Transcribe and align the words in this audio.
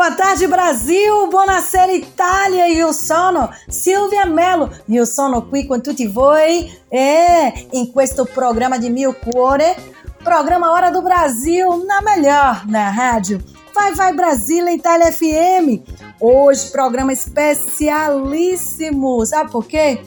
Boa 0.00 0.12
tarde, 0.12 0.48
Brasil! 0.48 1.28
Buonasera, 1.28 1.92
Itália! 1.92 2.66
Io 2.68 2.90
sono 2.90 3.52
Silvia 3.68 4.24
Mello. 4.24 4.74
Io 4.86 5.04
sono 5.04 5.46
qui 5.46 5.66
con 5.66 5.82
tutti 5.82 6.06
voi 6.06 6.74
e 6.88 7.68
in 7.72 7.92
questo 7.92 8.24
programma 8.24 8.78
di 8.78 8.88
mio 8.88 9.12
cuore, 9.12 9.76
programa 10.24 10.70
Hora 10.70 10.88
do 10.88 11.02
Brasil, 11.02 11.84
na 11.84 12.00
melhor, 12.00 12.66
na 12.66 12.88
rádio. 12.88 13.44
Vai, 13.74 13.92
vai, 13.92 14.14
Brasília, 14.14 14.72
Itália 14.72 15.12
FM. 15.12 15.82
Hoje, 16.18 16.70
programa 16.70 17.12
especialíssimo. 17.12 19.26
Sabe 19.26 19.50
por 19.50 19.66
quê? 19.66 20.00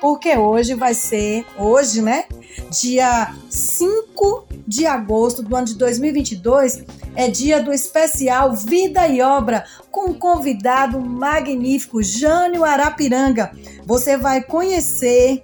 Porque 0.00 0.36
hoje 0.36 0.74
vai 0.74 0.94
ser, 0.94 1.44
hoje, 1.58 2.02
né? 2.02 2.24
Dia 2.70 3.34
5 3.48 4.46
de 4.66 4.86
agosto 4.86 5.42
do 5.42 5.54
ano 5.54 5.66
de 5.66 5.74
2022 5.74 6.84
é 7.16 7.28
dia 7.28 7.62
do 7.62 7.72
especial 7.72 8.54
Vida 8.54 9.06
e 9.08 9.20
Obra 9.20 9.64
com 9.90 10.10
um 10.10 10.14
convidado 10.14 11.00
magnífico, 11.00 12.02
Jânio 12.02 12.64
Arapiranga. 12.64 13.50
Você 13.84 14.16
vai 14.16 14.42
conhecer 14.42 15.42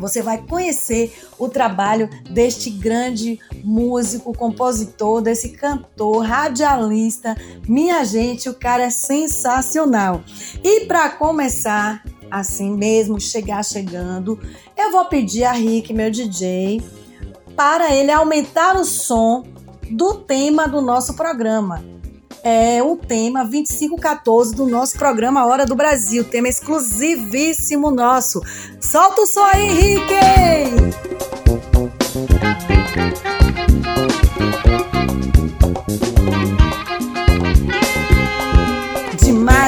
você 0.00 0.22
vai 0.22 0.38
conhecer 0.38 1.14
o 1.38 1.46
trabalho 1.46 2.08
deste 2.30 2.70
grande 2.70 3.38
músico, 3.62 4.32
compositor, 4.32 5.20
desse 5.20 5.50
cantor, 5.50 6.24
radialista. 6.24 7.36
Minha 7.68 8.02
gente, 8.04 8.48
o 8.48 8.54
cara 8.54 8.84
é 8.84 8.90
sensacional. 8.90 10.22
E 10.64 10.86
para 10.86 11.10
começar, 11.10 12.02
assim 12.30 12.70
mesmo, 12.70 13.20
chegar 13.20 13.64
chegando, 13.64 14.38
eu 14.76 14.90
vou 14.92 15.04
pedir 15.06 15.44
a 15.44 15.52
Rick, 15.52 15.92
meu 15.92 16.10
DJ, 16.10 16.82
para 17.56 17.94
ele 17.94 18.10
aumentar 18.10 18.76
o 18.76 18.84
som 18.84 19.44
do 19.90 20.14
tema 20.14 20.66
do 20.66 20.80
nosso 20.80 21.14
programa. 21.14 21.84
É 22.42 22.82
o 22.82 22.96
tema 22.96 23.44
2514 23.44 24.54
do 24.54 24.66
nosso 24.66 24.96
programa 24.96 25.46
Hora 25.46 25.66
do 25.66 25.74
Brasil, 25.74 26.24
tema 26.24 26.48
exclusivíssimo 26.48 27.90
nosso. 27.90 28.40
Solta 28.80 29.20
o 29.20 29.26
som 29.26 29.44
aí, 29.44 29.68
Henrique! 29.68 30.14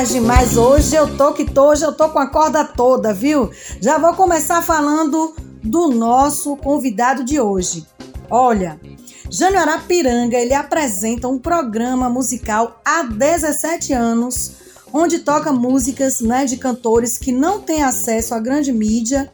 Demais, 0.02 0.08
demais. 0.10 0.56
Hoje 0.56 0.96
eu 0.96 1.16
tô 1.16 1.32
que 1.32 1.44
tô, 1.44 1.70
hoje 1.70 1.84
eu 1.84 1.92
tô 1.92 2.08
com 2.08 2.18
a 2.18 2.26
corda 2.26 2.64
toda, 2.64 3.14
viu? 3.14 3.52
Já 3.80 3.98
vou 3.98 4.12
começar 4.14 4.60
falando 4.60 5.34
do 5.62 5.88
nosso 5.88 6.56
convidado 6.56 7.22
de 7.22 7.38
hoje. 7.38 7.86
Olha, 8.28 8.80
Jânio 9.30 9.60
Arapiranga, 9.60 10.36
ele 10.36 10.54
apresenta 10.54 11.28
um 11.28 11.38
programa 11.38 12.08
musical 12.08 12.80
há 12.84 13.04
17 13.04 13.92
anos, 13.92 14.52
onde 14.92 15.20
toca 15.20 15.52
músicas 15.52 16.20
né, 16.20 16.44
de 16.44 16.56
cantores 16.56 17.16
que 17.16 17.32
não 17.32 17.60
têm 17.60 17.82
acesso 17.82 18.34
à 18.34 18.38
grande 18.38 18.72
mídia, 18.72 19.32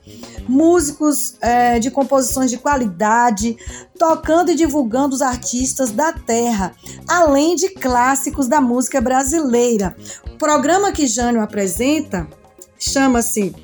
músicos 0.49 1.37
é, 1.41 1.79
de 1.79 1.91
composições 1.91 2.51
de 2.51 2.59
qualidade, 2.59 3.57
tocando 3.99 4.51
e 4.51 4.55
divulgando 4.55 5.15
os 5.15 5.23
artistas 5.23 5.91
da 5.91 6.13
terra, 6.13 6.75
além 7.09 7.57
de 7.57 7.71
clássicos 7.71 8.47
da 8.47 8.61
música 8.61 9.01
brasileira. 9.01 9.97
O 10.33 10.39
programa 10.39 10.93
que 10.93 11.07
Jânio 11.07 11.43
apresenta 11.43 12.27
chama-se 12.79 13.55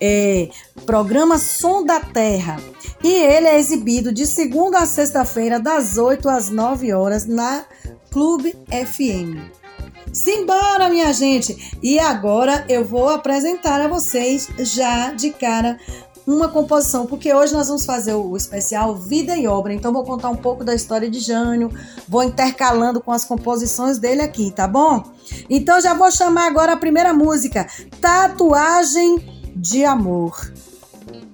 é, 0.00 0.48
Programa 0.84 1.38
Som 1.38 1.84
da 1.84 1.98
Terra 2.00 2.58
e 3.02 3.12
ele 3.12 3.46
é 3.46 3.58
exibido 3.58 4.12
de 4.12 4.26
segunda 4.26 4.78
a 4.78 4.86
sexta-feira, 4.86 5.58
das 5.58 5.98
8 5.98 6.28
às 6.28 6.50
9 6.50 6.92
horas, 6.92 7.26
na 7.26 7.64
Clube 8.10 8.54
FM. 8.70 9.65
Simbora, 10.12 10.88
minha 10.88 11.12
gente! 11.12 11.78
E 11.82 11.98
agora 11.98 12.64
eu 12.68 12.84
vou 12.84 13.08
apresentar 13.08 13.80
a 13.80 13.88
vocês, 13.88 14.48
já 14.58 15.12
de 15.12 15.30
cara, 15.30 15.78
uma 16.26 16.48
composição, 16.48 17.06
porque 17.06 17.32
hoje 17.32 17.52
nós 17.52 17.68
vamos 17.68 17.86
fazer 17.86 18.14
o 18.14 18.36
especial 18.36 18.96
Vida 18.96 19.36
e 19.36 19.46
Obra. 19.46 19.72
Então, 19.72 19.92
vou 19.92 20.02
contar 20.02 20.28
um 20.28 20.36
pouco 20.36 20.64
da 20.64 20.74
história 20.74 21.08
de 21.08 21.20
Jânio, 21.20 21.70
vou 22.08 22.24
intercalando 22.24 23.00
com 23.00 23.12
as 23.12 23.24
composições 23.24 23.98
dele 23.98 24.22
aqui, 24.22 24.50
tá 24.50 24.66
bom? 24.66 25.04
Então, 25.48 25.80
já 25.80 25.94
vou 25.94 26.10
chamar 26.10 26.48
agora 26.48 26.72
a 26.72 26.76
primeira 26.76 27.12
música: 27.12 27.66
Tatuagem 28.00 29.52
de 29.54 29.84
Amor. 29.84 30.52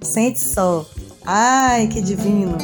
Sente 0.03 0.41
só. 0.41 0.84
Ai, 1.25 1.87
que 1.87 2.03
divino! 2.03 2.59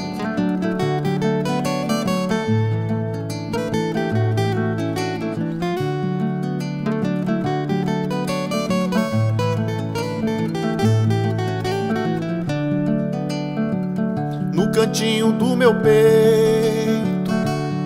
Cantinho 14.88 15.32
do 15.32 15.54
meu 15.54 15.75
peito, 15.75 17.31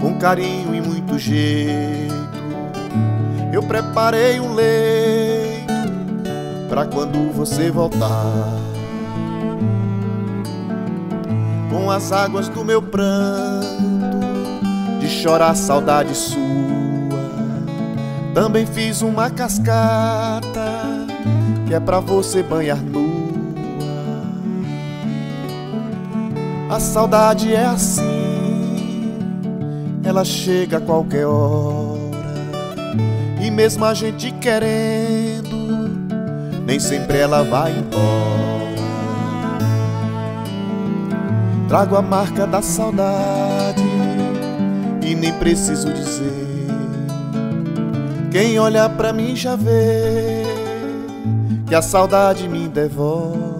com 0.00 0.16
carinho 0.18 0.72
e 0.72 0.80
muito 0.80 1.18
jeito, 1.18 2.14
eu 3.52 3.60
preparei 3.60 4.38
um 4.38 4.54
leito 4.54 5.72
para 6.68 6.86
quando 6.86 7.32
você 7.32 7.72
voltar 7.72 8.46
com 11.70 11.90
as 11.90 12.12
águas 12.12 12.48
do 12.48 12.64
meu 12.64 12.80
pranto, 12.80 13.66
de 15.00 15.08
chorar 15.08 15.56
saudade 15.56 16.14
sua. 16.14 16.40
Também 18.32 18.64
fiz 18.64 19.02
uma 19.02 19.28
cascata 19.28 20.80
que 21.66 21.74
é 21.74 21.80
pra 21.80 21.98
você 21.98 22.44
banhar 22.44 22.80
nua. 22.80 23.11
A 26.72 26.80
saudade 26.80 27.54
é 27.54 27.66
assim, 27.66 28.00
ela 30.02 30.24
chega 30.24 30.78
a 30.78 30.80
qualquer 30.80 31.26
hora. 31.26 31.98
E 33.42 33.50
mesmo 33.50 33.84
a 33.84 33.92
gente 33.92 34.32
querendo, 34.32 35.90
nem 36.64 36.80
sempre 36.80 37.18
ela 37.18 37.42
vai 37.42 37.72
embora. 37.72 38.72
Trago 41.68 41.94
a 41.94 42.00
marca 42.00 42.46
da 42.46 42.62
saudade 42.62 43.84
e 45.06 45.14
nem 45.14 45.34
preciso 45.34 45.92
dizer. 45.92 46.68
Quem 48.30 48.58
olha 48.58 48.88
pra 48.88 49.12
mim 49.12 49.36
já 49.36 49.56
vê 49.56 50.42
que 51.66 51.74
a 51.74 51.82
saudade 51.82 52.48
me 52.48 52.66
devora. 52.66 53.51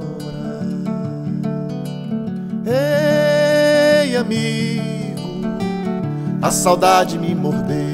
Amigo, 4.22 5.46
a 6.40 6.50
saudade 6.50 7.18
me 7.18 7.34
mordeu. 7.34 7.92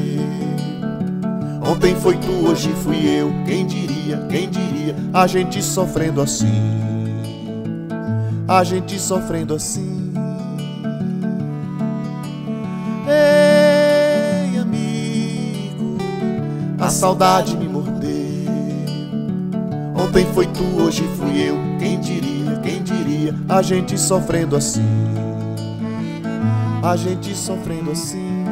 Ontem 1.67 1.97
foi 1.97 2.17
tu, 2.17 2.31
hoje 2.49 2.73
fui 2.83 3.07
eu. 3.07 3.33
Quem 3.45 3.67
diria, 3.67 4.19
quem 4.29 4.49
diria, 4.49 4.95
a 5.13 5.27
gente 5.27 5.63
sofrendo 5.63 6.21
assim. 6.21 6.47
A 8.47 8.63
gente 8.65 8.99
sofrendo 8.99 9.55
assim. 9.55 9.99
a 16.81 16.91
saudade 16.91 17.55
me 17.55 17.69
mordeu. 17.69 18.09
Ontem 19.95 20.27
foi 20.33 20.47
tu, 20.47 20.65
hoje 20.81 21.07
fui 21.19 21.43
eu. 21.43 21.59
Quem 21.79 22.01
diria, 22.01 22.57
quem 22.63 22.83
diria, 22.83 23.35
a 23.47 23.61
gente 23.61 23.99
sofrendo 23.99 24.57
assim. 24.57 25.28
A 26.83 26.97
gente 26.97 27.35
sofrendo 27.35 27.91
assim. 27.91 28.45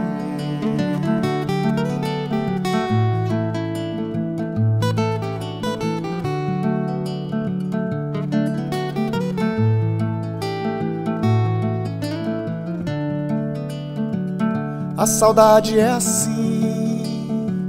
A 14.98 15.06
saudade 15.06 15.78
é 15.78 15.88
assim, 15.88 17.68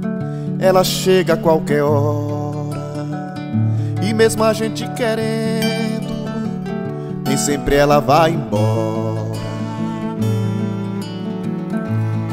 ela 0.58 0.82
chega 0.82 1.34
a 1.34 1.36
qualquer 1.36 1.82
hora. 1.84 3.34
E 4.02 4.12
mesmo 4.12 4.42
a 4.42 4.52
gente 4.52 4.88
querendo, 4.94 6.08
nem 7.24 7.36
sempre 7.36 7.76
ela 7.76 8.00
vai 8.00 8.32
embora. 8.32 8.87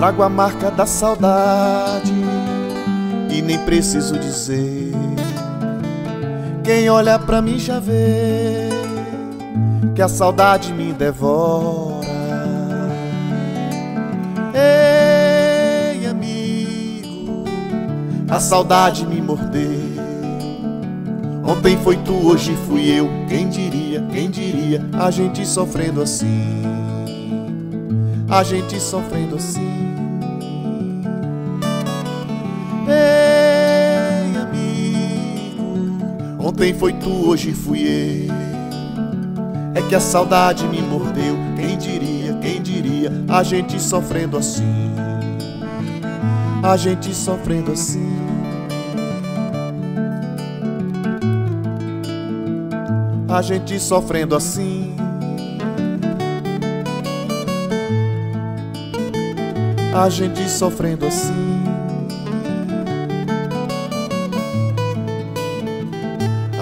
Trago 0.05 0.21
a 0.21 0.29
marca 0.29 0.69
da 0.69 0.85
saudade 0.85 2.13
e 3.27 3.41
nem 3.41 3.57
preciso 3.65 4.19
dizer. 4.19 4.91
Quem 6.63 6.87
olha 6.91 7.17
pra 7.17 7.41
mim 7.41 7.57
já 7.57 7.79
vê 7.79 8.69
que 9.95 10.03
a 10.03 10.07
saudade 10.07 10.71
me 10.73 10.93
devora. 10.93 12.05
Ei, 14.53 16.05
amigo, 16.05 17.45
a 18.29 18.39
saudade 18.39 19.07
me 19.07 19.19
mordeu. 19.19 19.95
Ontem 21.43 21.79
foi 21.79 21.97
tu, 21.97 22.13
hoje 22.27 22.55
fui 22.67 22.91
eu. 22.91 23.09
Quem 23.27 23.49
diria, 23.49 24.05
quem 24.13 24.29
diria, 24.29 24.85
a 25.03 25.09
gente 25.09 25.43
sofrendo 25.47 25.99
assim. 25.99 26.61
A 28.29 28.43
gente 28.43 28.79
sofrendo 28.79 29.37
assim. 29.37 29.94
Ontem 36.55 36.73
foi 36.73 36.93
tu, 36.93 37.09
hoje 37.27 37.53
fui 37.53 37.81
eu. 37.81 38.33
É 39.75 39.81
que 39.89 39.93
a 39.93 39.99
saudade 39.99 40.65
me 40.65 40.81
mordeu. 40.81 41.35
Quem 41.57 41.77
diria, 41.77 42.33
quem 42.35 42.61
diria, 42.61 43.11
a 43.27 43.43
gente 43.43 43.77
sofrendo 43.77 44.37
assim. 44.37 44.63
A 46.63 46.77
gente 46.77 47.13
sofrendo 47.13 47.73
assim. 47.73 48.09
A 53.27 53.41
gente 53.41 53.77
sofrendo 53.77 54.33
assim. 54.33 54.95
A 59.93 60.07
gente 60.09 60.49
sofrendo 60.49 61.05
assim. 61.05 61.54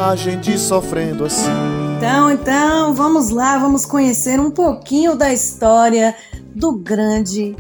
A 0.04 0.18
gente 0.18 0.60
sofrendo 0.60 1.24
assim. 1.24 1.50
Então, 1.98 2.30
então, 2.30 2.94
vamos 2.94 3.30
lá, 3.30 3.58
vamos 3.58 3.86
conhecer 3.86 4.38
um 4.38 4.52
pouquinho 4.52 5.16
da 5.16 5.32
história 5.32 6.14
do 6.54 6.74
grande 6.74 7.56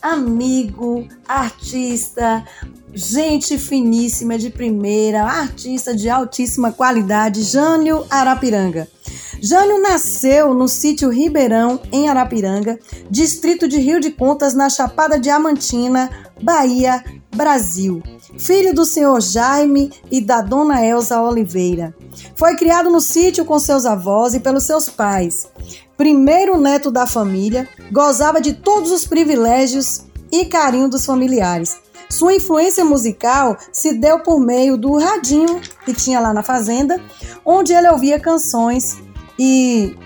amigo, 0.00 1.06
artista, 1.28 2.42
gente 2.94 3.58
finíssima 3.58 4.38
de 4.38 4.48
primeira, 4.48 5.22
artista 5.22 5.94
de 5.94 6.08
altíssima 6.08 6.72
qualidade, 6.72 7.42
Jânio 7.42 8.06
Arapiranga. 8.08 8.88
Jânio 9.42 9.80
nasceu 9.80 10.54
no 10.54 10.68
sítio 10.68 11.10
Ribeirão, 11.10 11.80
em 11.92 12.08
Arapiranga, 12.08 12.78
distrito 13.10 13.68
de 13.68 13.78
Rio 13.78 14.00
de 14.00 14.10
Contas, 14.10 14.54
na 14.54 14.70
Chapada 14.70 15.20
Diamantina, 15.20 16.10
Bahia, 16.42 17.04
Brasil. 17.34 18.02
Filho 18.38 18.74
do 18.74 18.84
senhor 18.84 19.20
Jaime 19.20 19.92
e 20.10 20.20
da 20.20 20.40
dona 20.40 20.84
Elza 20.84 21.20
Oliveira. 21.20 21.94
Foi 22.34 22.56
criado 22.56 22.90
no 22.90 23.00
sítio 23.00 23.44
com 23.44 23.58
seus 23.58 23.86
avós 23.86 24.34
e 24.34 24.40
pelos 24.40 24.64
seus 24.64 24.88
pais. 24.88 25.48
Primeiro 25.96 26.60
neto 26.60 26.90
da 26.90 27.06
família, 27.06 27.68
gozava 27.92 28.40
de 28.40 28.54
todos 28.54 28.90
os 28.90 29.06
privilégios 29.06 30.02
e 30.32 30.44
carinho 30.46 30.88
dos 30.88 31.04
familiares. 31.04 31.78
Sua 32.08 32.34
influência 32.34 32.84
musical 32.84 33.56
se 33.72 33.94
deu 33.94 34.20
por 34.20 34.40
meio 34.40 34.76
do 34.76 34.96
radinho 34.96 35.60
que 35.84 35.94
tinha 35.94 36.18
lá 36.18 36.34
na 36.34 36.42
fazenda, 36.42 37.00
onde 37.44 37.72
ele 37.72 37.88
ouvia 37.88 38.18
canções 38.18 38.98
e 39.38 39.96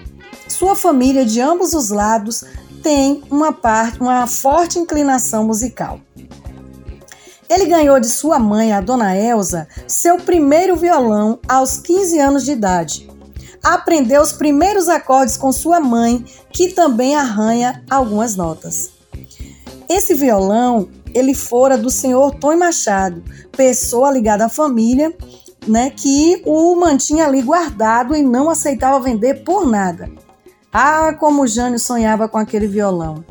sua 0.49 0.77
família 0.77 1.25
de 1.25 1.41
ambos 1.41 1.73
os 1.73 1.91
lados 1.91 2.45
tem 2.83 3.23
uma 3.31 3.53
parte, 3.53 3.99
uma 4.01 4.27
forte 4.27 4.79
inclinação 4.79 5.45
musical. 5.45 5.99
Ele 7.49 7.67
ganhou 7.67 8.01
de 8.01 8.09
sua 8.09 8.39
mãe, 8.39 8.73
a 8.73 8.81
dona 8.81 9.17
Elsa, 9.17 9.69
seu 9.87 10.17
primeiro 10.19 10.77
violão 10.77 11.39
aos 11.47 11.77
15 11.79 12.19
anos 12.19 12.45
de 12.45 12.53
idade. 12.53 13.09
Aprendeu 13.63 14.21
os 14.21 14.33
primeiros 14.33 14.89
acordes 14.89 15.37
com 15.37 15.53
sua 15.53 15.81
mãe, 15.81 16.25
que 16.51 16.73
também 16.73 17.17
arranha 17.17 17.83
algumas 17.91 18.37
notas. 18.37 18.91
Esse 19.89 20.15
violão, 20.15 20.89
ele 21.15 21.35
fora 21.35 21.77
do 21.77 21.91
senhor 21.91 22.35
Tom 22.35 22.57
Machado, 22.57 23.23
pessoa 23.53 24.11
ligada 24.11 24.47
à 24.47 24.49
família, 24.49 25.15
né, 25.67 25.91
que 25.91 26.43
o 26.45 26.75
mantinha 26.75 27.27
ali 27.27 27.41
guardado 27.41 28.15
e 28.15 28.23
não 28.23 28.51
aceitava 28.51 29.01
vender 29.01 29.45
por 29.45 29.67
nada. 29.67 30.11
Ah, 30.73 31.15
como 31.19 31.47
Jânio 31.47 31.79
sonhava 31.79 32.29
com 32.29 32.37
aquele 32.37 32.67
violão. 32.67 33.25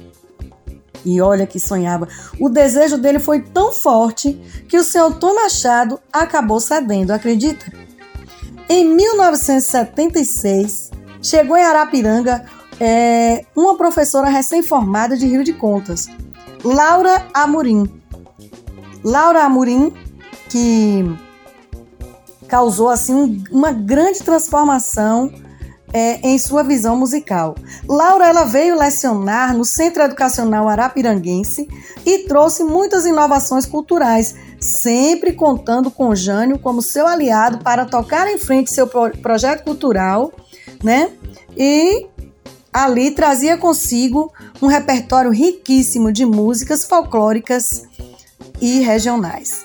E 1.06 1.22
olha 1.22 1.46
que 1.46 1.60
sonhava. 1.60 2.08
O 2.40 2.50
desejo 2.50 2.98
dele 2.98 3.20
foi 3.20 3.42
tão 3.42 3.72
forte 3.74 4.34
que 4.68 4.78
o 4.78 4.84
seu 4.84 5.12
Tom 5.12 5.36
Machado 5.36 6.00
acabou 6.12 6.60
cedendo, 6.60 7.12
acredita? 7.12 7.72
Em 8.70 8.88
1976, 8.96 10.92
chegou 11.22 11.58
em 11.58 11.64
Arapiranga 11.64 12.46
é, 12.80 13.46
uma 13.56 13.78
professora 13.78 14.30
recém-formada 14.30 15.16
de 15.18 15.28
Rio 15.28 15.44
de 15.44 15.54
Contas, 15.54 16.08
Laura 16.64 17.26
Amorim. 17.34 18.02
Laura 19.04 19.44
Amorim, 19.44 19.94
que 20.50 21.04
causou 22.48 22.90
assim 22.90 23.44
uma 23.52 23.72
grande 23.72 24.20
transformação 24.20 25.32
é, 25.94 26.19
em 26.28 26.38
sua 26.40 26.63
visão 26.63 26.98
musical. 26.98 27.56
Laura 27.88 28.28
ela 28.28 28.44
veio 28.44 28.78
lecionar 28.78 29.56
no 29.56 29.63
Centro 29.63 30.01
Educacional 30.01 30.68
Arapiranguense 30.68 31.68
e 32.04 32.19
trouxe 32.28 32.63
muitas 32.63 33.06
inovações 33.06 33.66
culturais, 33.66 34.36
sempre 34.60 35.34
contando 35.34 35.92
com 35.92 36.16
Jânio 36.16 36.57
como 36.57 36.81
seu 36.81 37.06
aliado 37.06 37.60
para 37.60 37.86
tocar 37.86 38.28
em 38.28 38.40
frente 38.40 38.72
seu 38.72 38.88
pro 38.88 39.16
projeto 39.19 39.63
cultural, 39.63 40.34
né? 40.84 41.12
E 41.56 42.07
ali 42.74 43.12
trazia 43.12 43.56
consigo 43.56 44.34
um 44.60 44.66
repertório 44.66 45.30
riquíssimo 45.30 46.12
de 46.12 46.25
músicas 46.25 46.84
folclóricas 46.84 47.84
e 48.60 48.79
regionais. 48.79 49.63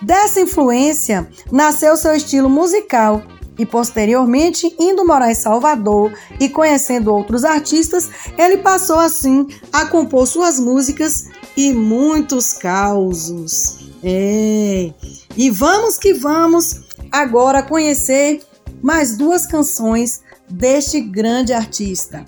Dessa 0.00 0.40
influência 0.40 1.28
nasceu 1.50 1.96
seu 1.96 2.14
estilo 2.14 2.48
musical, 2.48 3.22
e 3.58 3.66
posteriormente, 3.66 4.74
indo 4.78 5.06
morar 5.06 5.30
em 5.30 5.34
Salvador 5.34 6.12
e 6.40 6.48
conhecendo 6.48 7.12
outros 7.12 7.44
artistas, 7.44 8.10
ele 8.38 8.58
passou 8.58 8.98
assim 8.98 9.46
a 9.72 9.86
compor 9.86 10.26
suas 10.26 10.58
músicas 10.58 11.28
e 11.56 11.72
muitos 11.72 12.54
causos. 12.54 13.90
É. 14.02 14.92
E 15.36 15.50
vamos 15.50 15.96
que 15.96 16.14
vamos 16.14 16.80
agora 17.10 17.62
conhecer 17.62 18.42
mais 18.82 19.16
duas 19.16 19.46
canções 19.46 20.22
deste 20.48 21.00
grande 21.00 21.52
artista. 21.52 22.24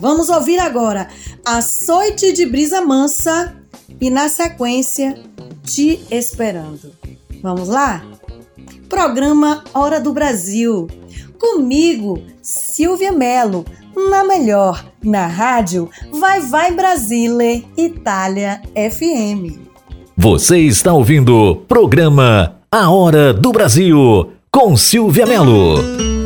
Vamos 0.00 0.28
ouvir 0.28 0.58
agora 0.58 1.08
Açoite 1.44 2.32
de 2.32 2.44
Brisa 2.44 2.80
Mansa 2.80 3.54
e 4.00 4.10
na 4.10 4.28
sequência 4.28 5.22
Te 5.62 6.04
Esperando. 6.10 6.92
Vamos 7.40 7.68
lá? 7.68 8.04
Programa 8.92 9.64
Hora 9.72 9.98
do 9.98 10.12
Brasil. 10.12 10.86
Comigo, 11.38 12.22
Silvia 12.42 13.10
Mello, 13.10 13.64
na 14.10 14.22
melhor, 14.22 14.84
na 15.02 15.26
rádio 15.26 15.88
Vai 16.20 16.40
Vai 16.40 16.72
Brasile, 16.72 17.66
Itália 17.74 18.60
FM. 18.74 19.58
Você 20.14 20.58
está 20.58 20.92
ouvindo 20.92 21.62
programa 21.66 22.56
A 22.70 22.90
Hora 22.90 23.32
do 23.32 23.50
Brasil 23.50 24.30
com 24.50 24.76
Silvia 24.76 25.24
Mello. 25.24 26.21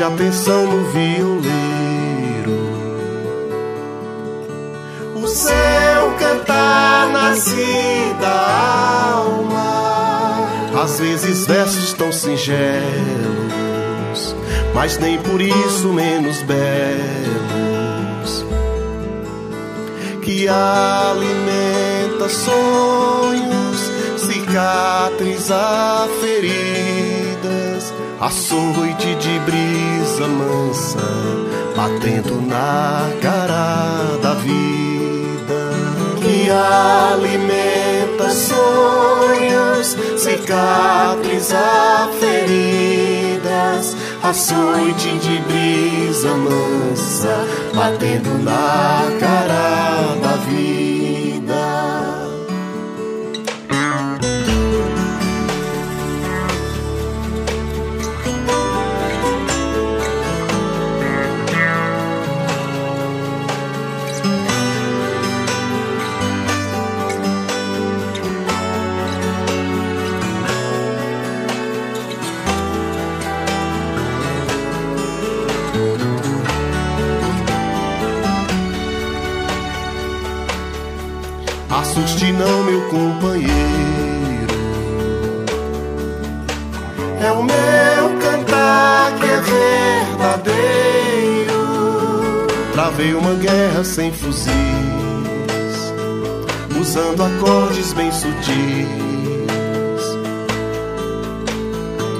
Preste 0.00 0.14
atenção 0.14 0.66
no 0.66 0.90
violeiro. 0.92 2.58
O 5.14 5.26
seu 5.26 5.50
cantar 6.18 7.10
na 7.12 7.28
nasce 7.28 8.14
da 8.18 9.12
alma. 9.14 10.48
Às 10.82 10.98
vezes 11.00 11.46
versos 11.46 11.92
tão 11.92 12.10
singelos, 12.10 12.64
mas 14.74 14.96
nem 14.96 15.18
por 15.18 15.38
isso 15.42 15.92
menos 15.92 16.40
belos. 16.44 16.60
Que 20.22 20.48
alimenta 20.48 22.26
sonhos, 22.30 23.90
cicatriza 24.16 26.08
feridas, 26.22 26.89
açoite 28.20 29.14
de 29.14 29.38
brisa 29.40 30.28
mansa, 30.28 30.98
batendo 31.74 32.40
na 32.42 33.10
cara 33.22 34.18
da 34.22 34.34
vida 34.34 35.70
que 36.20 36.50
alimenta 36.50 38.28
sonhos, 38.30 39.96
cicatriza 40.18 42.10
feridas, 42.20 43.96
açoite 44.22 45.18
de 45.18 45.38
brisa 45.40 46.34
mansa, 46.34 47.46
batendo 47.74 48.38
na 48.44 49.08
cara 49.18 50.14
da 50.22 50.36
vida. 50.46 50.79
Não, 82.40 82.62
meu 82.64 82.80
companheiro. 82.88 83.50
É 87.22 87.30
o 87.32 87.42
meu 87.42 88.18
cantar 88.18 89.12
que 89.18 89.26
é 89.26 89.40
verdadeiro. 90.16 90.48
Travei 92.72 93.12
uma 93.12 93.34
guerra 93.34 93.84
sem 93.84 94.10
fuzis, 94.10 94.54
usando 96.80 97.22
acordes 97.22 97.92
bem 97.92 98.10
sutis. 98.10 98.88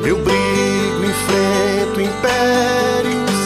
Eu 0.04 0.16
brigo, 0.22 1.04
enfrento 1.04 2.00
impérios 2.00 3.40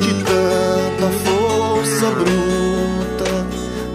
de 0.00 0.14
tanta 0.24 1.08
força 1.24 2.06
bruta 2.10 3.46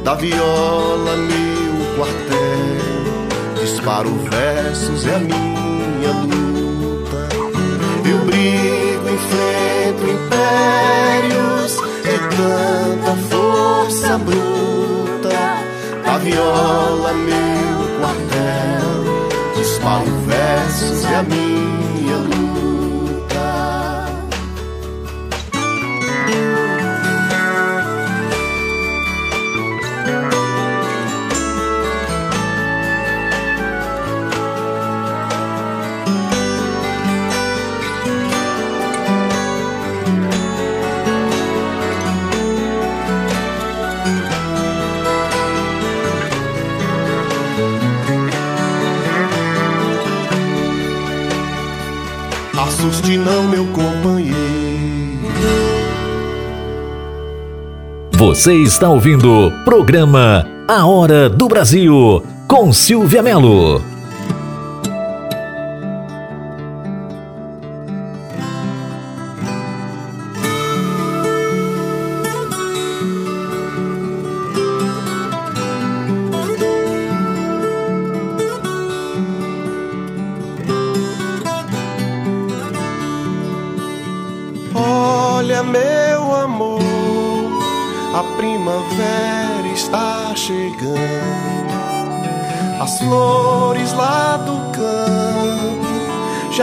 da 0.03 0.13
viola 0.15 1.17
me 1.17 1.52
quartel, 1.95 3.61
disparo 3.61 4.11
versos, 4.29 5.05
é 5.05 5.15
a 5.15 5.19
minha 5.19 6.11
luta. 6.21 7.29
Eu 8.05 8.19
brigo, 8.25 9.09
enfrento 9.09 10.03
impérios 10.11 11.77
de 12.03 12.17
tanta 12.35 13.15
força 13.29 14.17
bruta. 14.17 15.63
A 16.05 16.17
viola, 16.17 17.13
meu 17.13 17.99
quartel, 17.99 19.55
disparo 19.55 20.11
versos, 20.27 21.05
é 21.05 21.15
a 21.15 21.23
minha 21.23 21.82
assuste 52.83 53.17
não, 53.17 53.47
meu 53.47 53.65
companheiro. 53.67 54.35
Você 58.11 58.55
está 58.55 58.89
ouvindo 58.89 59.47
o 59.47 59.51
programa 59.63 60.45
A 60.67 60.85
Hora 60.85 61.29
do 61.29 61.47
Brasil 61.47 62.21
com 62.45 62.73
Silvia 62.73 63.23
Melo. 63.23 63.92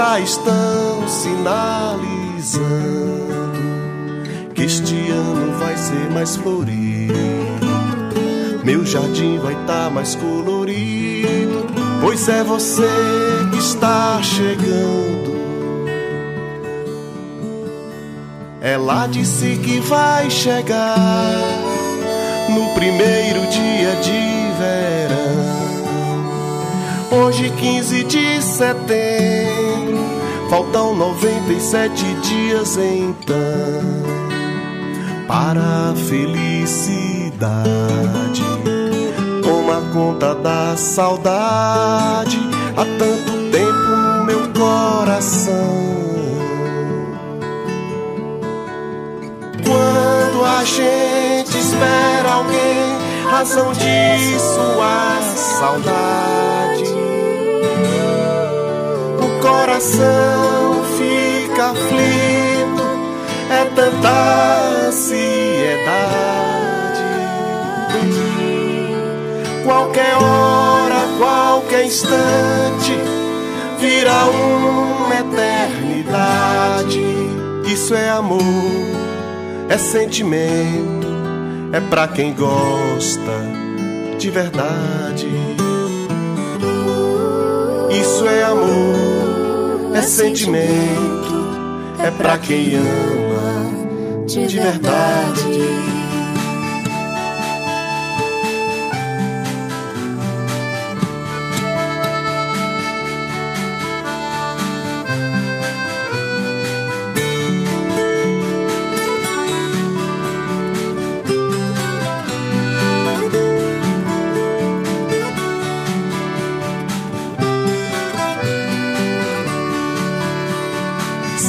Estão 0.01 1.07
sinalizando 1.07 2.61
que 4.55 4.63
este 4.63 5.11
ano 5.11 5.59
vai 5.59 5.77
ser 5.77 6.11
mais 6.11 6.37
florido. 6.37 7.15
Meu 8.65 8.85
jardim 8.85 9.39
vai 9.39 9.53
estar 9.53 9.85
tá 9.85 9.91
mais 9.91 10.15
colorido, 10.15 11.67
pois 12.01 12.29
é 12.29 12.43
você 12.43 12.89
que 13.53 13.59
está 13.59 14.23
chegando. 14.23 15.39
Ela 18.63 19.07
disse 19.07 19.59
que 19.63 19.81
vai 19.81 20.31
chegar 20.31 21.37
no 22.49 22.75
primeiro 22.75 23.41
dia 23.49 23.97
de 23.97 24.51
verão. 24.59 25.51
Hoje, 27.23 27.51
15 27.51 28.05
de 28.05 28.43
setembro 28.43 29.60
Faltam 30.51 30.97
97 30.97 32.05
dias 32.23 32.77
então 32.77 33.31
para 35.29 35.61
a 35.61 35.95
felicidade. 35.95 37.63
Toma 39.45 39.81
conta 39.93 40.35
da 40.35 40.77
saudade 40.77 42.37
há 42.77 42.85
tanto 42.99 43.33
tempo 43.53 43.97
no 43.97 44.25
meu 44.25 44.53
coração. 44.53 45.55
Quando 49.65 50.45
a 50.45 50.65
gente 50.65 51.57
espera 51.59 52.29
alguém, 52.29 52.99
razão 53.31 53.73
de 53.73 54.41
sua 54.41 55.21
saudade 55.37 56.60
coração 59.61 60.83
fica 60.97 61.67
aflito, 61.67 62.83
é 63.51 63.65
tanta 63.75 64.87
ansiedade. 64.89 65.81
Qualquer 69.65 70.17
hora, 70.17 71.01
qualquer 71.19 71.85
instante, 71.85 72.97
vira 73.79 74.25
uma 74.25 75.15
eternidade. 75.15 77.05
Isso 77.67 77.95
é 77.95 78.09
amor, 78.09 78.41
é 79.69 79.77
sentimento, 79.77 81.07
é 81.73 81.81
pra 81.81 82.09
quem 82.09 82.33
gosta 82.33 83.45
de 84.19 84.31
verdade. 84.31 85.29
Isso 87.91 88.27
é 88.27 88.43
amor 88.45 89.00
é 90.01 90.03
sentimento, 90.03 91.35
é 91.99 92.11
pra 92.11 92.39
quem 92.39 92.75
ama 92.77 94.27
de 94.27 94.47
verdade. 94.59 96.00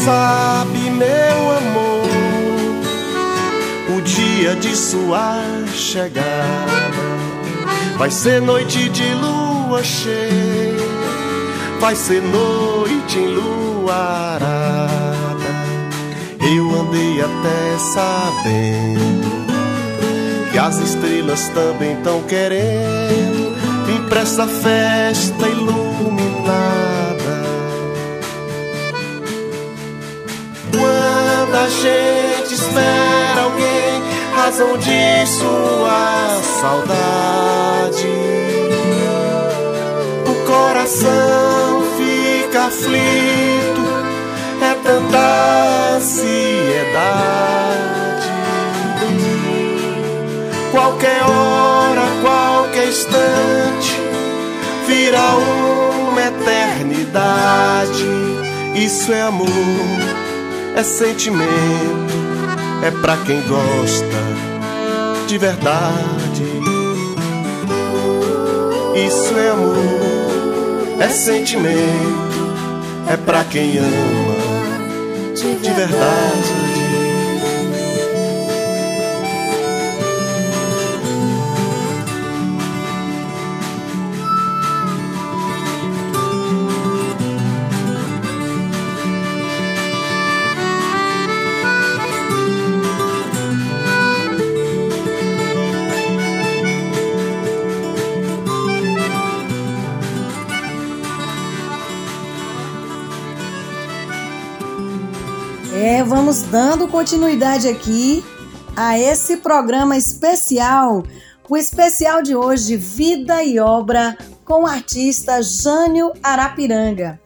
Sabe, 0.04 0.90
meu 0.90 1.52
amor, 1.58 2.10
o 3.96 4.02
dia 4.02 4.56
de 4.56 4.76
sua 4.76 5.44
chegada 5.76 6.92
vai 7.98 8.10
ser 8.10 8.42
noite 8.42 8.90
de 8.90 9.14
lua 9.14 9.84
cheia, 9.84 10.88
vai 11.80 11.96
ser 11.96 12.22
noite 12.22 13.20
enluarada. 13.20 14.52
Eu 16.40 16.82
andei 16.82 17.22
até 17.22 17.78
sabendo 17.94 19.22
que 20.52 20.58
as 20.58 20.80
estrelas 20.80 21.48
também 21.50 21.94
estão 21.94 22.24
querendo 22.24 23.56
vir 23.86 24.18
essa 24.18 24.48
festa 24.48 25.48
iluminada. 25.48 27.21
Gente 31.82 32.54
espera 32.54 33.42
alguém, 33.42 34.04
razão 34.36 34.78
de 34.78 35.26
sua 35.26 36.40
saudade, 36.60 38.08
o 40.28 40.36
coração 40.46 41.82
fica 41.98 42.66
aflito, 42.66 43.82
é 44.62 44.76
tanta 44.84 45.96
ansiedade. 45.98 47.02
Qualquer 50.72 51.24
hora, 51.24 52.04
qualquer 52.22 52.88
instante, 52.90 53.98
vira 54.88 55.20
uma 56.10 56.22
eternidade. 56.22 58.06
Isso 58.76 59.12
é 59.12 59.22
amor 59.24 60.22
é 60.76 60.84
sentimento, 60.84 62.14
é 62.84 62.92
pra 62.92 63.18
quem 63.18 63.42
gosta 63.42 64.22
de 65.28 65.38
verdade. 65.38 66.44
Isso 68.96 69.38
é 69.38 69.50
amor, 69.50 71.00
é 71.00 71.10
sentimento, 71.10 71.78
é 73.08 73.18
pra 73.18 73.44
quem 73.44 73.78
ama 73.78 74.42
de 75.62 75.72
verdade. 75.72 76.51
Vamos 106.32 106.44
dando 106.44 106.88
continuidade 106.88 107.68
aqui 107.68 108.24
a 108.78 108.98
esse 108.98 109.36
programa 109.36 109.98
especial, 109.98 111.04
o 111.50 111.58
especial 111.58 112.24
de 112.24 112.34
hoje, 112.34 112.78
Vida 112.78 113.44
e 113.44 113.60
Obra, 113.60 114.18
com 114.46 114.64
o 114.64 114.66
artista 114.66 115.42
Jânio 115.42 116.14
Arapiranga. 116.24 117.20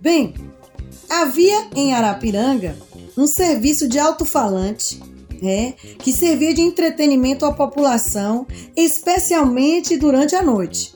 Bem, 0.00 0.32
havia 1.10 1.66
em 1.76 1.92
Arapiranga 1.92 2.74
um 3.18 3.26
serviço 3.26 3.86
de 3.86 3.98
alto-falante 3.98 4.98
é, 5.42 5.72
que 5.98 6.10
servia 6.10 6.54
de 6.54 6.62
entretenimento 6.62 7.44
à 7.44 7.52
população, 7.52 8.46
especialmente 8.74 9.98
durante 9.98 10.34
a 10.34 10.42
noite. 10.42 10.94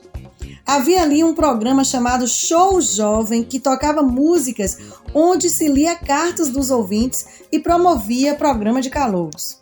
Havia 0.67 1.01
ali 1.01 1.23
um 1.23 1.33
programa 1.33 1.83
chamado 1.85 2.27
Show 2.27 2.81
Jovem 2.81 3.41
que 3.41 3.57
tocava 3.57 4.01
músicas 4.01 4.77
onde 5.19 5.49
se 5.49 5.67
lia 5.67 5.95
cartas 5.95 6.49
dos 6.49 6.69
ouvintes 6.69 7.25
e 7.51 7.59
promovia 7.59 8.35
programa 8.35 8.79
de 8.79 8.91
calouros. 8.91 9.57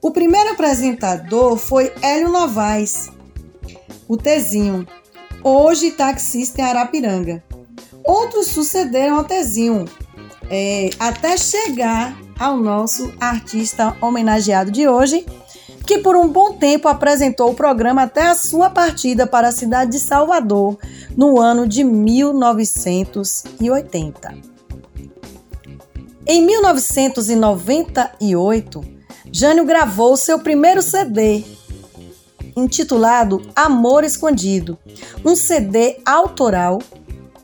O 0.00 0.12
primeiro 0.12 0.50
apresentador 0.50 1.56
foi 1.56 1.92
Hélio 2.00 2.30
Novaes, 2.30 3.10
o 4.06 4.16
Tezinho, 4.16 4.86
hoje 5.42 5.90
taxista 5.90 6.60
em 6.60 6.64
Arapiranga. 6.64 7.42
Outros 8.04 8.46
sucederam 8.46 9.16
ao 9.16 9.24
Tezinho, 9.24 9.86
é, 10.48 10.90
até 11.00 11.36
chegar 11.36 12.16
ao 12.38 12.56
nosso 12.56 13.12
artista 13.18 13.96
homenageado 14.00 14.70
de 14.70 14.86
hoje, 14.86 15.26
que 15.84 15.98
por 15.98 16.14
um 16.14 16.28
bom 16.28 16.52
tempo 16.52 16.86
apresentou 16.86 17.50
o 17.50 17.54
programa 17.54 18.04
até 18.04 18.28
a 18.28 18.36
sua 18.36 18.70
partida 18.70 19.26
para 19.26 19.48
a 19.48 19.52
cidade 19.52 19.90
de 19.92 19.98
Salvador 19.98 20.78
no 21.16 21.40
ano 21.40 21.66
de 21.66 21.82
1980. 21.82 24.51
Em 26.24 26.46
1998, 26.46 28.84
Jânio 29.32 29.64
gravou 29.64 30.16
seu 30.16 30.38
primeiro 30.38 30.80
CD, 30.80 31.42
intitulado 32.56 33.42
Amor 33.56 34.04
Escondido, 34.04 34.78
um 35.24 35.34
CD 35.34 35.98
autoral 36.06 36.78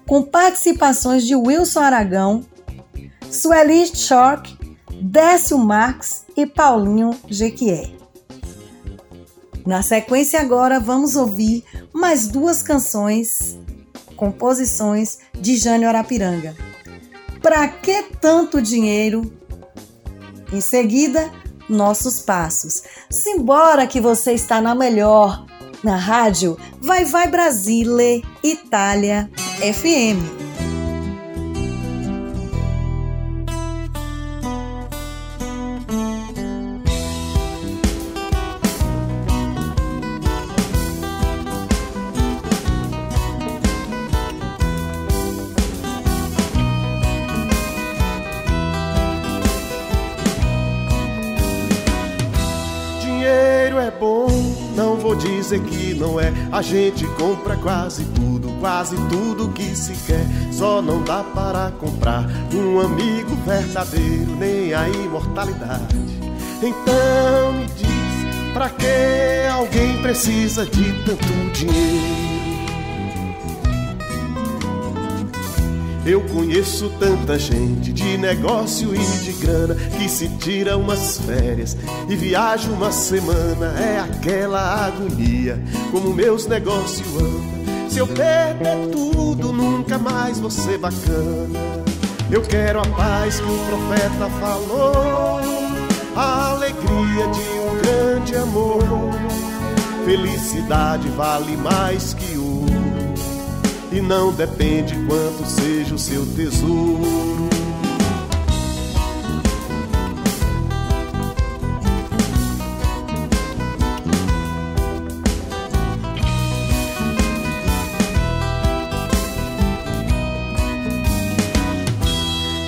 com 0.07 0.23
participações 0.23 1.27
de 1.27 1.35
Wilson 1.35 1.81
Aragão, 1.81 2.45
Sueli 3.29 3.85
Shork, 3.87 4.57
Décio 5.03 5.59
Marques 5.59 6.25
e 6.37 6.47
Paulinho 6.47 7.11
Jequié. 7.29 7.91
Na 9.67 9.83
sequência, 9.83 10.41
agora 10.41 10.79
vamos 10.79 11.17
ouvir 11.17 11.65
mais 11.93 12.29
duas 12.29 12.63
canções, 12.63 13.59
composições 14.17 15.19
de 15.35 15.57
Jânio 15.57 15.89
Arapiranga. 15.89 16.55
Pra 17.41 17.69
que 17.69 18.03
tanto 18.21 18.61
dinheiro? 18.61 19.33
Em 20.53 20.61
seguida, 20.61 21.31
nossos 21.69 22.21
passos. 22.21 22.83
Simbora 23.11 23.87
que 23.87 24.01
você 24.01 24.33
está 24.33 24.61
na 24.61 24.75
melhor, 24.75 25.45
na 25.85 25.97
rádio 25.97 26.57
Vai 26.81 27.05
Vai 27.05 27.29
Brasile, 27.29 28.25
Itália 28.43 29.31
FM. 29.61 30.48
Dizer 55.17 55.61
que 55.63 55.95
não 55.95 56.21
é. 56.21 56.33
A 56.51 56.63
gente 56.63 57.07
compra 57.19 57.57
quase 57.57 58.05
tudo, 58.07 58.49
quase 58.61 58.97
tudo 59.09 59.49
que 59.53 59.75
se 59.75 59.93
quer. 60.07 60.27
Só 60.53 60.83
não 60.83 61.03
dá 61.03 61.23
para 61.23 61.71
comprar 61.73 62.27
um 62.55 62.81
amigo 62.81 63.35
verdadeiro, 63.47 64.37
nem 64.37 64.75
a 64.75 64.89
imortalidade. 64.89 65.97
Então 66.63 67.53
me 67.53 67.67
diz, 67.77 68.53
pra 68.53 68.69
que 68.69 69.49
alguém 69.53 70.03
precisa 70.03 70.67
de 70.67 70.93
tanto 71.05 71.53
dinheiro? 71.53 72.28
Eu 76.09 76.23
conheço 76.23 76.91
tanta 76.99 77.39
gente 77.39 77.93
de 77.93 78.17
negócio 78.17 78.95
e 78.95 78.99
de 78.99 79.33
grana 79.33 79.75
que 79.75 80.09
se 80.09 80.27
tira 80.39 80.75
umas 80.75 81.21
férias 81.21 81.77
e 82.09 82.17
viaja 82.17 82.71
uma 82.71 82.91
semana. 82.91 83.79
É 83.79 84.01
aquela 84.01 84.87
agonia 84.87 85.63
como 85.91 86.15
meus 86.15 86.47
negócios 86.47 87.07
andam. 87.15 87.91
Se 87.91 87.99
eu 87.99 88.07
perder 88.07 88.89
tudo, 88.91 89.53
nunca 89.53 89.99
mais 89.99 90.41
vou 90.41 90.51
ser 90.51 90.79
bacana. 90.79 91.85
Eu 92.31 92.41
quero 92.41 92.81
a 92.81 92.87
paz 92.87 93.39
que 93.39 93.47
o 93.47 93.59
profeta 93.67 94.31
falou, 94.41 95.41
a 96.17 96.53
alegria 96.53 97.29
de 97.29 97.59
um 97.61 97.79
grande 97.83 98.35
amor. 98.35 98.83
Felicidade 100.07 101.07
vale 101.11 101.55
mais 101.59 102.15
que 102.15 102.38
e 103.91 104.01
não 104.01 104.33
depende 104.33 104.95
quanto 105.07 105.47
seja 105.47 105.95
o 105.95 105.99
seu 105.99 106.27
tesouro. 106.35 107.49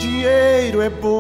Dinheiro 0.00 0.80
é 0.80 0.88
bom, 0.88 1.19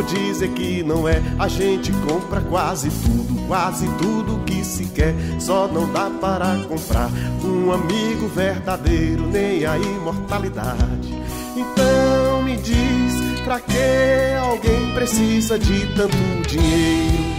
vou 0.00 0.02
dizer 0.02 0.48
que 0.50 0.82
não 0.82 1.06
é. 1.06 1.22
A 1.38 1.46
gente 1.46 1.92
compra 1.92 2.40
quase 2.40 2.88
tudo, 2.88 3.46
quase 3.46 3.86
tudo 3.98 4.42
que 4.44 4.64
se 4.64 4.86
quer. 4.86 5.14
Só 5.38 5.68
não 5.68 5.90
dá 5.92 6.10
para 6.10 6.56
comprar 6.68 7.10
um 7.44 7.70
amigo 7.70 8.26
verdadeiro, 8.28 9.26
nem 9.26 9.64
a 9.66 9.76
imortalidade. 9.76 11.14
Então 11.54 12.42
me 12.42 12.56
diz, 12.56 13.40
pra 13.44 13.60
que 13.60 14.36
alguém 14.40 14.94
precisa 14.94 15.58
de 15.58 15.86
tanto 15.94 16.16
dinheiro? 16.48 17.29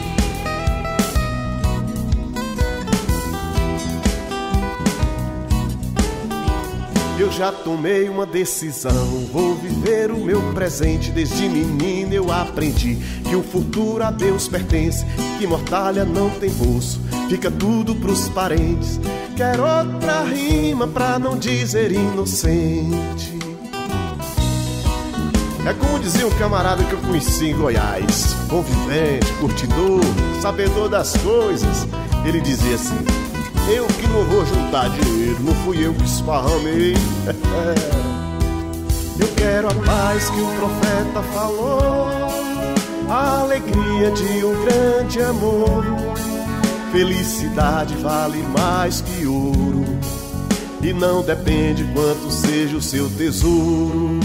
Já 7.32 7.52
tomei 7.52 8.10
uma 8.10 8.26
decisão, 8.26 9.26
vou 9.32 9.56
viver 9.56 10.12
o 10.12 10.18
meu 10.18 10.42
presente. 10.54 11.12
Desde 11.12 11.48
menino 11.48 12.14
eu 12.14 12.32
aprendi 12.32 12.98
que 13.28 13.36
o 13.36 13.42
futuro 13.42 14.04
a 14.04 14.12
Deus 14.12 14.48
pertence, 14.48 15.06
que 15.40 15.48
mortalha 15.48 16.04
não 16.04 16.30
tem 16.30 16.50
bolso, 16.52 17.00
fica 17.30 17.50
tudo 17.50 17.96
pros 17.96 18.28
parentes. 18.30 19.00
Quero 19.36 19.64
outra 19.64 20.24
rima 20.24 20.88
pra 20.88 21.18
não 21.18 21.38
dizer 21.38 21.92
inocente. 21.92 23.40
É 25.66 25.74
como 25.74 26.00
dizia 26.00 26.28
um 26.28 26.32
camarada 26.32 26.84
que 26.84 26.92
eu 26.92 27.00
conheci 27.00 27.46
em 27.46 27.56
Goiás, 27.56 28.36
convivente, 28.50 29.32
curtidor, 29.40 30.02
sabedor 30.42 30.90
das 30.90 31.16
coisas. 31.18 31.88
Ele 32.26 32.42
dizia 32.42 32.76
assim: 32.76 32.98
eu 33.72 33.88
que 33.88 34.08
não 34.08 34.24
vou 34.26 34.46
juntar 34.46 34.90
dinheiro, 34.90 35.42
não 35.42 35.56
fui 35.64 35.86
eu 35.86 35.94
que 35.94 36.04
esparramei. 36.04 36.94
eu 39.20 39.28
quero 39.36 39.70
a 39.70 39.76
paz 39.86 40.30
que 40.30 40.42
o 40.42 40.48
profeta 40.58 41.24
falou, 41.34 42.08
a 43.10 43.40
alegria 43.40 44.12
de 44.12 44.46
um 44.46 44.66
grande 44.66 45.22
amor. 45.22 45.86
Felicidade 46.92 47.96
vale 47.96 48.44
mais 48.44 49.02
que 49.02 49.26
ouro, 49.26 49.86
e 50.82 50.92
não 50.94 51.22
depende 51.22 51.86
quanto 51.94 52.30
seja 52.30 52.76
o 52.76 52.82
seu 52.82 53.10
tesouro. 53.10 54.20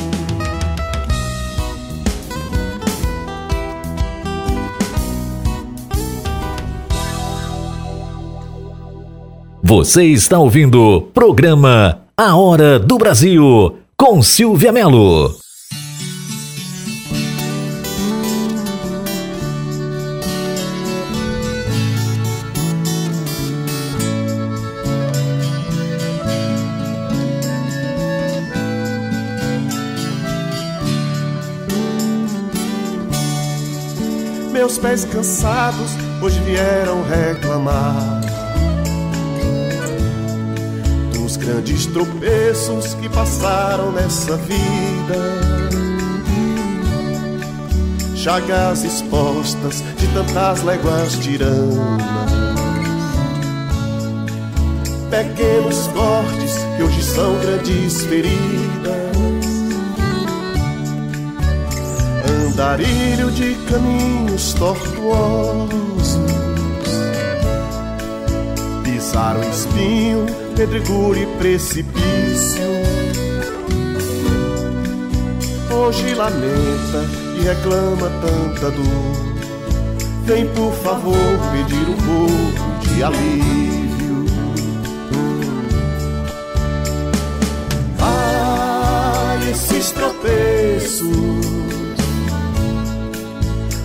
Você 9.68 10.04
está 10.04 10.38
ouvindo 10.38 10.80
o 10.80 11.02
programa 11.02 12.02
A 12.16 12.36
Hora 12.36 12.78
do 12.78 12.96
Brasil 12.98 13.76
com 13.96 14.22
Silvia 14.22 14.70
Melo. 14.70 15.36
Meus 34.52 34.78
pés 34.78 35.04
cansados 35.04 35.90
hoje 36.22 36.38
vieram 36.42 37.02
reclamar 37.02 38.15
grandes 41.46 41.86
tropeços 41.86 42.94
que 42.94 43.08
passaram 43.08 43.92
nessa 43.92 44.36
vida. 44.36 45.16
Chagas 48.16 48.82
expostas 48.82 49.84
de 49.96 50.08
tantas 50.08 50.64
léguas 50.64 51.16
tiranas. 51.20 51.78
Pequenos 55.08 55.86
cortes 55.88 56.58
que 56.76 56.82
hoje 56.82 57.02
são 57.04 57.38
grandes 57.38 58.02
feridas. 58.06 59.06
Andarilho 62.48 63.30
de 63.30 63.54
caminhos 63.70 64.52
tortuosos. 64.54 66.18
Pisar 68.82 69.36
o 69.36 69.48
espinho 69.48 70.45
pedregulho 70.56 71.22
e 71.22 71.26
precipício. 71.38 72.62
Hoje 75.70 76.14
lamenta 76.14 77.04
e 77.38 77.42
reclama 77.44 78.10
tanta 78.20 78.70
dor. 78.70 79.36
Vem 80.24 80.46
por 80.48 80.72
favor 80.72 81.14
pedir 81.52 81.88
um 81.88 81.96
pouco 81.96 82.86
de 82.88 83.04
alívio. 83.04 84.26
Ai, 88.00 89.50
esses 89.50 89.90
tropeços 89.92 91.16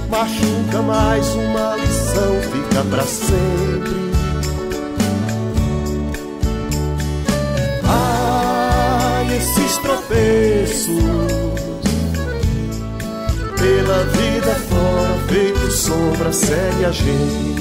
machuca 0.10 0.82
mais 0.82 1.28
uma 1.36 1.76
lição, 1.76 2.42
fica 2.52 2.84
pra 2.90 3.04
sempre. 3.04 4.01
Esses 9.42 9.78
tropeços 9.78 11.04
pela 13.58 14.04
vida 14.04 14.56
fora, 14.70 15.18
feito 15.28 15.72
sombra, 15.72 16.32
segue 16.32 16.86
a 16.86 16.92
gente. 16.92 17.61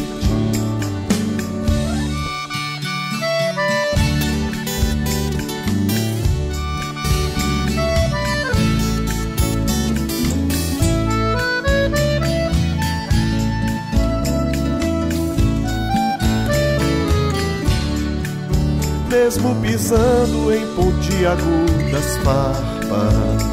Mesmo 19.31 19.55
pisando 19.63 20.53
em 20.53 20.67
pontiagudas 20.75 22.17
farpas, 22.25 23.45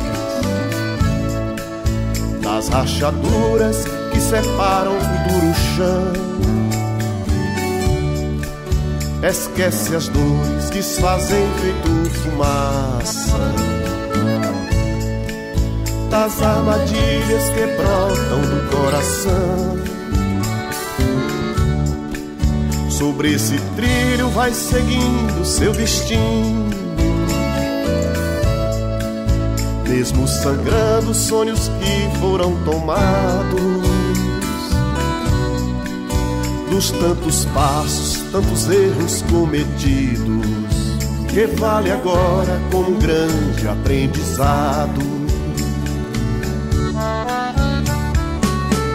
nas 2.42 2.68
rachaduras 2.70 3.86
que 4.12 4.20
separam 4.20 4.94
o 4.94 5.30
duro 5.30 5.54
chão. 5.54 6.14
Esquece 9.22 9.96
as 9.96 10.08
dores 10.08 10.70
que 10.72 10.82
se 10.82 11.00
fazem 11.00 11.48
feito 11.60 12.10
fumaça. 12.22 13.38
Das 16.10 16.42
armadilhas 16.42 17.50
que 17.50 17.68
brotam 17.78 18.42
do 18.42 18.70
coração 18.72 19.87
Sobre 22.98 23.32
esse 23.36 23.56
trilho 23.76 24.28
vai 24.30 24.52
seguindo 24.52 25.46
seu 25.46 25.72
destino. 25.72 26.68
Mesmo 29.88 30.28
sangrando 30.28 31.14
sonhos 31.14 31.70
que 31.80 32.20
foram 32.20 32.56
tomados. 32.64 33.62
Dos 36.72 36.90
tantos 36.90 37.46
passos, 37.54 38.20
tantos 38.32 38.68
erros 38.68 39.22
cometidos. 39.30 40.48
Que 41.32 41.46
vale 41.46 41.92
agora 41.92 42.60
como 42.72 42.90
um 42.90 42.98
grande 42.98 43.68
aprendizado. 43.68 45.02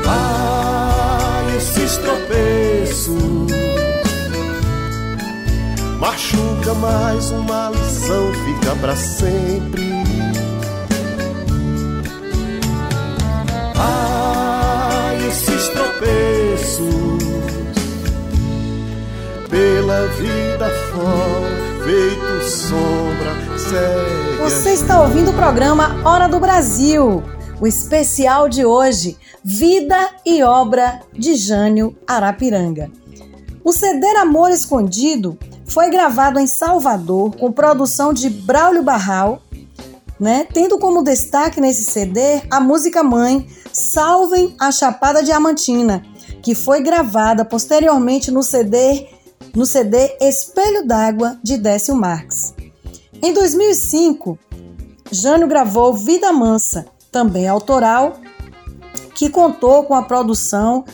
Ah, 0.04 1.44
esses 1.56 1.98
tropeços 1.98 3.61
Machuca 6.02 6.74
mais 6.74 7.30
uma 7.30 7.70
lição, 7.70 8.32
fica 8.32 8.74
para 8.80 8.96
sempre. 8.96 9.88
Ah, 13.76 15.12
esses 15.28 15.68
tropeços 15.68 17.22
pela 19.48 20.08
vida 20.08 20.68
fora, 20.90 21.84
feito 21.84 22.50
sombra, 22.50 23.58
segue. 23.60 24.38
Você 24.50 24.72
está 24.72 25.02
ouvindo 25.02 25.30
o 25.30 25.34
programa 25.34 26.02
Hora 26.04 26.26
do 26.26 26.40
Brasil. 26.40 27.22
O 27.60 27.66
especial 27.68 28.48
de 28.48 28.64
hoje, 28.64 29.16
Vida 29.44 30.10
e 30.26 30.42
Obra 30.42 30.98
de 31.12 31.36
Jânio 31.36 31.96
Arapiranga. 32.08 32.90
O 33.62 33.72
Ceder 33.72 34.20
Amor 34.20 34.50
Escondido 34.50 35.38
foi 35.66 35.90
gravado 35.90 36.38
em 36.38 36.46
Salvador 36.46 37.36
com 37.36 37.52
produção 37.52 38.12
de 38.12 38.28
Braulio 38.28 38.82
Barral 38.82 39.42
né? 40.22 40.46
Tendo 40.54 40.78
como 40.78 41.02
destaque 41.02 41.60
nesse 41.60 41.82
CD 41.82 42.42
a 42.48 42.60
música 42.60 43.02
mãe 43.02 43.44
Salvem 43.72 44.54
a 44.60 44.70
Chapada 44.70 45.20
Diamantina, 45.20 46.04
que 46.40 46.54
foi 46.54 46.80
gravada 46.80 47.44
posteriormente 47.44 48.30
no 48.30 48.40
CD 48.40 49.08
no 49.52 49.66
CD 49.66 50.16
Espelho 50.20 50.86
d'Água 50.86 51.38
de 51.42 51.58
Décio 51.58 51.96
Marques. 51.96 52.54
Em 53.20 53.34
2005, 53.34 54.38
Jânio 55.10 55.48
gravou 55.48 55.92
Vida 55.92 56.32
Mansa, 56.32 56.86
também 57.10 57.48
autoral, 57.48 58.20
que 59.16 59.28
contou 59.28 59.82
com 59.82 59.94
a 59.94 60.02
produção 60.02 60.84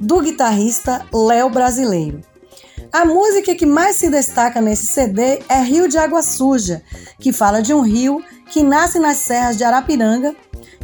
do 0.00 0.20
guitarrista 0.20 1.04
Léo 1.12 1.50
Brasileiro. 1.50 2.20
A 2.92 3.04
música 3.04 3.54
que 3.54 3.66
mais 3.66 3.96
se 3.96 4.08
destaca 4.08 4.60
nesse 4.60 4.86
CD 4.86 5.42
é 5.48 5.60
Rio 5.62 5.88
de 5.88 5.98
Água 5.98 6.22
Suja, 6.22 6.82
que 7.18 7.32
fala 7.32 7.60
de 7.60 7.74
um 7.74 7.82
rio 7.82 8.24
que 8.50 8.62
nasce 8.62 8.98
nas 8.98 9.18
serras 9.18 9.58
de 9.58 9.64
Arapiranga 9.64 10.34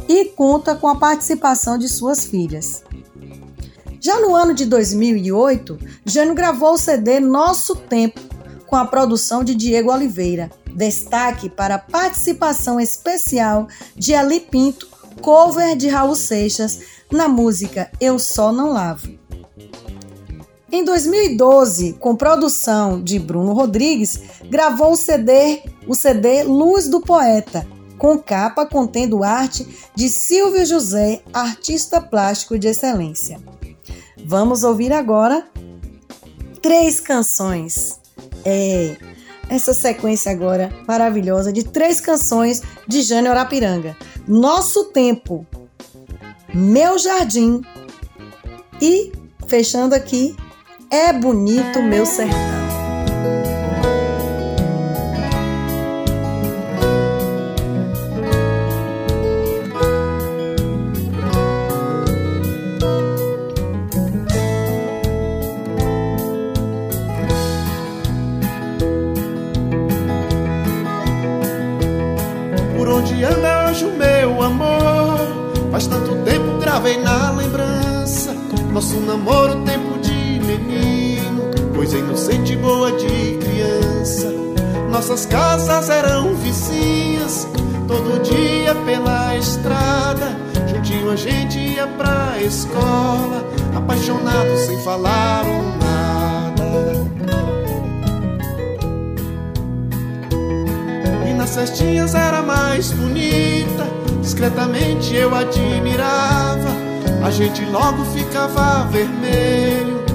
e 0.07 0.25
conta 0.25 0.75
com 0.75 0.87
a 0.87 0.95
participação 0.95 1.79
de 1.79 1.89
suas 1.89 2.25
filhas. 2.25 2.83
Já 3.99 4.19
no 4.19 4.35
ano 4.35 4.53
de 4.53 4.67
2008, 4.67 5.79
Jânio 6.05 6.35
gravou 6.35 6.73
o 6.73 6.77
CD 6.77 7.19
Nosso 7.19 7.75
Tempo, 7.75 8.21
com 8.67 8.75
a 8.75 8.85
produção 8.85 9.43
de 9.43 9.55
Diego 9.55 9.91
Oliveira. 9.91 10.51
Destaque 10.75 11.49
para 11.49 11.75
a 11.75 11.79
participação 11.79 12.79
especial 12.79 13.67
de 13.95 14.13
Ali 14.13 14.41
Pinto, 14.41 14.87
cover 15.21 15.75
de 15.75 15.87
Raul 15.87 16.15
Seixas, 16.15 16.79
na 17.11 17.27
música 17.27 17.89
Eu 17.99 18.19
Só 18.19 18.51
Não 18.51 18.71
Lavo. 18.71 19.24
Em 20.75 20.83
2012, 20.83 21.93
com 22.01 22.17
produção 22.17 23.01
de 23.01 23.17
Bruno 23.17 23.53
Rodrigues, 23.53 24.19
gravou 24.49 24.91
o 24.91 24.97
CD, 24.97 25.63
o 25.87 25.95
CD 25.95 26.43
Luz 26.43 26.89
do 26.89 26.99
Poeta, 26.99 27.65
com 27.97 28.19
capa 28.19 28.65
contendo 28.65 29.23
arte 29.23 29.65
de 29.95 30.09
Silvio 30.09 30.65
José, 30.65 31.21
artista 31.31 32.01
plástico 32.01 32.59
de 32.59 32.67
excelência. 32.67 33.39
Vamos 34.25 34.65
ouvir 34.65 34.91
agora 34.91 35.47
três 36.61 36.99
canções. 36.99 38.01
É 38.43 38.97
essa 39.49 39.73
sequência 39.73 40.29
agora 40.29 40.73
maravilhosa 40.85 41.53
de 41.53 41.63
três 41.63 42.01
canções 42.01 42.61
de 42.85 43.01
Jânio 43.01 43.31
Arapiranga. 43.31 43.95
Nosso 44.27 44.83
Tempo, 44.91 45.47
Meu 46.53 46.99
Jardim 46.99 47.61
e, 48.81 49.13
fechando 49.47 49.95
aqui, 49.95 50.35
É 50.89 51.11
Bonito 51.11 51.81
Meu 51.81 52.05
Sertão. 52.05 52.54
Discretamente 104.55 105.13
eu 105.13 105.35
admirava 105.35 106.69
a 107.21 107.29
gente 107.29 107.65
logo 107.65 108.05
ficava 108.05 108.85
vermelho 108.85 110.05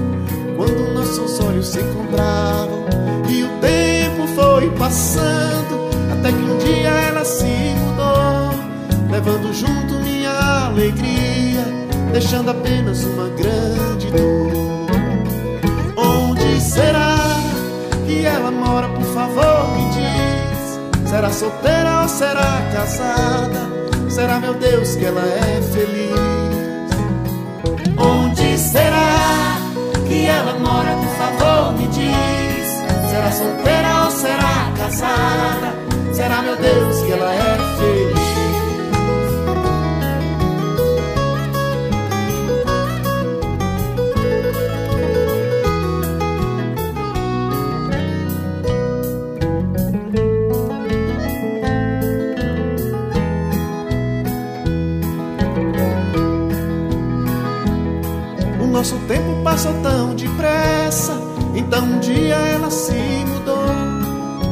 quando 0.57 0.94
nossos 0.94 1.40
olhos 1.40 1.66
se 1.66 1.81
encontravam. 1.81 2.87
E 3.29 3.42
o 3.44 3.48
tempo 3.61 4.26
foi 4.35 4.70
passando 4.76 5.90
até 6.12 6.33
que 6.33 6.38
um 6.38 6.59
dia 6.59 6.88
ela 6.88 7.24
se 7.24 7.44
mudou, 7.44 9.11
levando 9.11 9.53
junto 9.53 9.94
minha 10.03 10.66
alegria, 10.66 11.64
deixando 12.12 12.50
apenas 12.50 13.05
uma 13.05 13.29
grande 13.31 14.07
dor. 14.11 14.87
Onde 15.96 16.61
será 16.61 17.16
que 18.07 18.24
ela 18.24 18.50
mora? 18.50 18.88
Por 18.88 19.05
favor, 19.14 19.76
me 19.76 19.88
diz. 19.90 21.11
Será 21.11 21.31
solteira 21.31 22.03
ou 22.03 22.09
será 22.09 22.62
casada? 22.72 23.79
Será, 24.10 24.40
meu 24.40 24.54
Deus, 24.54 24.96
que 24.96 25.04
ela 25.04 25.22
é 25.22 25.62
feliz? 25.72 26.10
Onde 27.96 28.58
será 28.58 29.56
que 30.08 30.26
ela 30.26 30.58
mora? 30.58 30.96
Por 30.96 31.08
favor, 31.16 31.72
me 31.78 31.86
diz. 31.86 32.68
Será 33.08 33.30
solteira 33.30 34.04
ou 34.04 34.10
será 34.10 34.72
casada? 34.76 35.74
Será, 36.12 36.42
meu 36.42 36.56
Deus, 36.56 37.02
que 37.02 37.12
ela 37.12 37.32
é 37.32 37.58
feliz? 37.78 38.19
Nosso 58.80 58.96
tempo 59.00 59.42
passou 59.44 59.74
tão 59.82 60.14
depressa. 60.14 61.12
Então 61.54 61.84
um 61.84 61.98
dia 61.98 62.34
ela 62.34 62.70
se 62.70 62.94
mudou, 63.28 63.66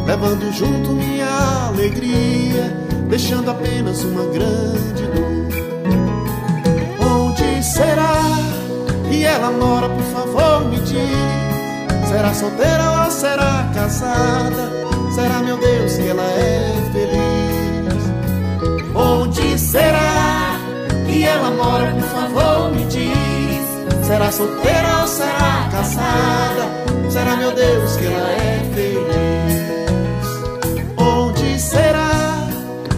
levando 0.07 0.53
junto 0.53 0.91
minha 0.91 1.69
alegria, 1.69 2.65
deixando 3.09 3.51
apenas 3.51 4.05
uma 4.05 4.25
grande 4.27 5.07
dor. 5.15 5.49
Onde 7.11 7.65
será 7.65 8.21
que 9.09 9.25
ela 9.25 9.51
mora? 9.51 9.89
Por 9.89 10.05
favor, 10.05 10.67
me 10.67 10.79
diz. 10.81 12.07
Será 12.07 12.35
solteira 12.35 13.05
ou 13.05 13.11
será 13.11 13.71
casada? 13.73 14.71
Será, 15.15 15.41
meu 15.41 15.57
Deus, 15.57 15.95
que 15.95 16.07
ela 16.07 16.23
é 16.23 16.91
feliz? 16.93 18.05
Onde 18.95 19.59
será 19.59 20.61
que 21.07 21.25
ela 21.25 21.51
mora? 21.51 21.93
Por 21.93 22.03
favor, 22.03 22.71
me 22.73 22.85
diz. 22.85 23.28
Será 24.09 24.33
solteira 24.33 25.03
ou 25.03 25.07
será 25.07 25.69
casada? 25.71 26.65
Será, 27.11 27.37
meu 27.37 27.53
Deus, 27.53 27.95
que 27.99 28.07
ela 28.07 28.31
é 28.31 28.71
feliz? 28.75 30.25
Onde 30.97 31.61
será 31.61 32.09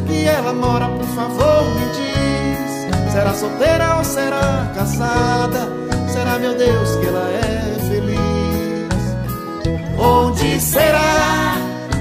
que 0.06 0.24
ela 0.28 0.52
mora? 0.52 0.86
Por 0.86 1.06
favor, 1.08 1.64
me 1.74 1.86
diz. 1.96 3.12
Será 3.12 3.34
solteira 3.34 3.96
ou 3.96 4.04
será 4.04 4.70
casada? 4.72 5.68
Será, 6.06 6.38
meu 6.38 6.54
Deus, 6.56 6.94
que 6.94 7.06
ela 7.06 7.28
é 7.28 7.76
feliz? 7.88 8.94
Onde 9.98 10.60
será 10.60 11.56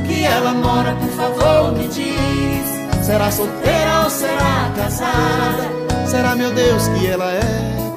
que 0.05 0.23
ela 0.23 0.51
mora? 0.53 0.93
Por 0.93 1.09
favor, 1.09 1.71
me 1.71 1.87
diz. 1.87 3.03
Será 3.03 3.31
solteira 3.31 4.03
ou 4.03 4.09
será 4.11 4.71
casada? 4.75 5.67
Será, 6.05 6.35
meu 6.35 6.51
Deus, 6.53 6.87
que 6.89 7.07
ela 7.07 7.31
é 7.33 7.41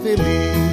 feliz? 0.03 0.72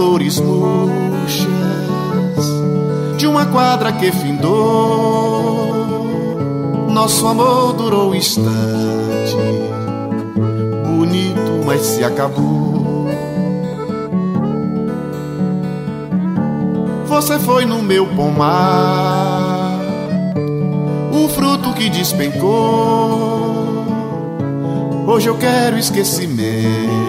Flores 0.00 0.40
murchas 0.40 1.46
de 3.18 3.26
uma 3.26 3.44
quadra 3.44 3.92
que 3.92 4.10
findou. 4.10 5.76
Nosso 6.88 7.26
amor 7.26 7.74
durou 7.74 8.12
um 8.12 8.14
instante, 8.14 9.36
bonito, 10.86 11.66
mas 11.66 11.82
se 11.82 12.02
acabou. 12.02 13.10
Você 17.06 17.38
foi 17.38 17.66
no 17.66 17.82
meu 17.82 18.06
pomar, 18.06 19.80
um 21.12 21.28
fruto 21.28 21.74
que 21.74 21.90
despencou. 21.90 23.84
Hoje 25.06 25.28
eu 25.28 25.36
quero 25.36 25.76
esquecimento 25.76 26.99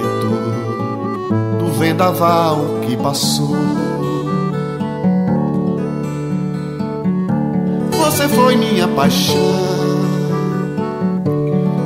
vendaval 1.81 2.59
que 2.85 2.95
passou. 2.95 3.55
Você 7.91 8.27
foi 8.27 8.55
minha 8.55 8.87
paixão, 8.87 9.35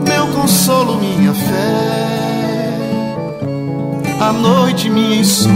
meu 0.05 0.27
consolo, 0.35 0.97
minha 0.97 1.33
fé, 1.33 2.77
a 4.19 4.33
noite 4.33 4.89
minha 4.89 5.15
insônia, 5.15 5.53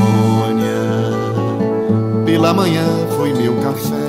pela 2.25 2.53
manhã 2.53 2.87
foi 3.17 3.33
meu 3.33 3.55
café. 3.55 4.07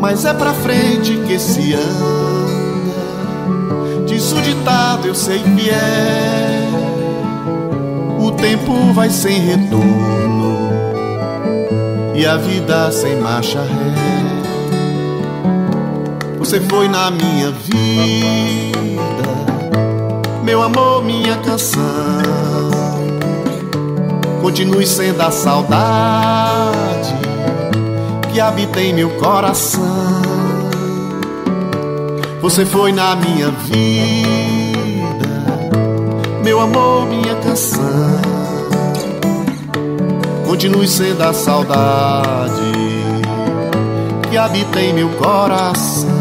Mas 0.00 0.24
é 0.24 0.32
pra 0.32 0.54
frente 0.54 1.18
que 1.26 1.38
se 1.38 1.74
anda, 1.74 2.53
diz 4.14 4.32
o 4.32 4.40
ditado, 4.40 5.08
eu 5.08 5.14
sei 5.14 5.40
que 5.40 5.70
é. 5.70 6.68
O 8.20 8.30
tempo 8.30 8.72
vai 8.92 9.10
sem 9.10 9.40
retorno 9.40 10.70
e 12.14 12.24
a 12.24 12.36
vida 12.36 12.92
sem 12.92 13.16
marcha 13.16 13.60
ré. 13.60 13.94
Você 16.38 16.60
foi 16.60 16.88
na 16.88 17.10
minha 17.10 17.50
vida, 17.50 18.78
meu 20.44 20.62
amor, 20.62 21.02
minha 21.02 21.36
canção. 21.38 21.82
Continue 24.40 24.86
sendo 24.86 25.20
a 25.22 25.30
saudade 25.30 27.14
que 28.32 28.40
habita 28.40 28.80
em 28.80 28.94
meu 28.94 29.10
coração. 29.10 29.93
Você 32.44 32.66
foi 32.66 32.92
na 32.92 33.16
minha 33.16 33.50
vida, 33.50 33.80
meu 36.42 36.60
amor, 36.60 37.06
minha 37.06 37.34
canção 37.36 38.20
continue 40.46 40.86
sendo 40.86 41.22
a 41.22 41.32
saudade 41.32 42.60
que 44.28 44.36
habita 44.36 44.78
em 44.78 44.92
meu 44.92 45.08
coração. 45.16 46.13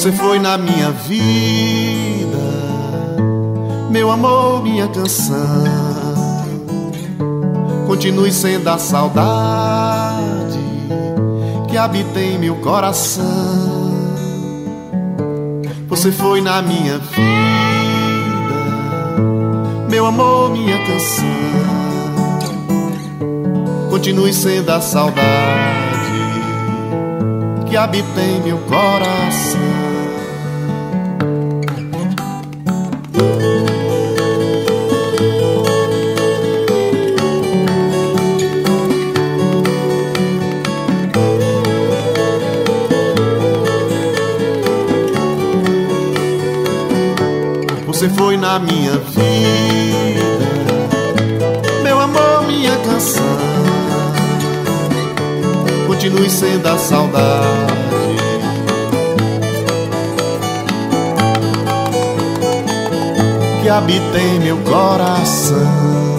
Você 0.00 0.12
foi 0.12 0.38
na 0.38 0.56
minha 0.56 0.90
vida, 0.92 2.38
meu 3.90 4.10
amor, 4.10 4.62
minha 4.62 4.88
canção. 4.88 5.36
Continue 7.86 8.32
sendo 8.32 8.66
a 8.68 8.78
saudade 8.78 10.58
que 11.68 11.76
habita 11.76 12.18
em 12.18 12.38
meu 12.38 12.54
coração. 12.56 13.22
Você 15.88 16.10
foi 16.10 16.40
na 16.40 16.62
minha 16.62 16.96
vida, 16.96 18.54
meu 19.90 20.06
amor, 20.06 20.50
minha 20.50 20.78
canção. 20.86 21.26
Continue 23.90 24.32
sendo 24.32 24.70
a 24.70 24.80
saudade 24.80 25.20
que 27.68 27.76
habita 27.76 28.22
em 28.22 28.40
meu 28.40 28.56
coração. 28.60 29.79
Você 48.00 48.08
foi 48.08 48.38
na 48.38 48.58
minha 48.58 48.92
vida, 48.96 50.24
meu 51.82 52.00
amor, 52.00 52.46
minha 52.46 52.74
canção. 52.78 53.36
Continue 55.86 56.30
sendo 56.30 56.66
a 56.66 56.78
saudade. 56.78 57.69
Habita 63.70 64.18
em 64.18 64.40
meu 64.40 64.58
coração. 64.58 66.09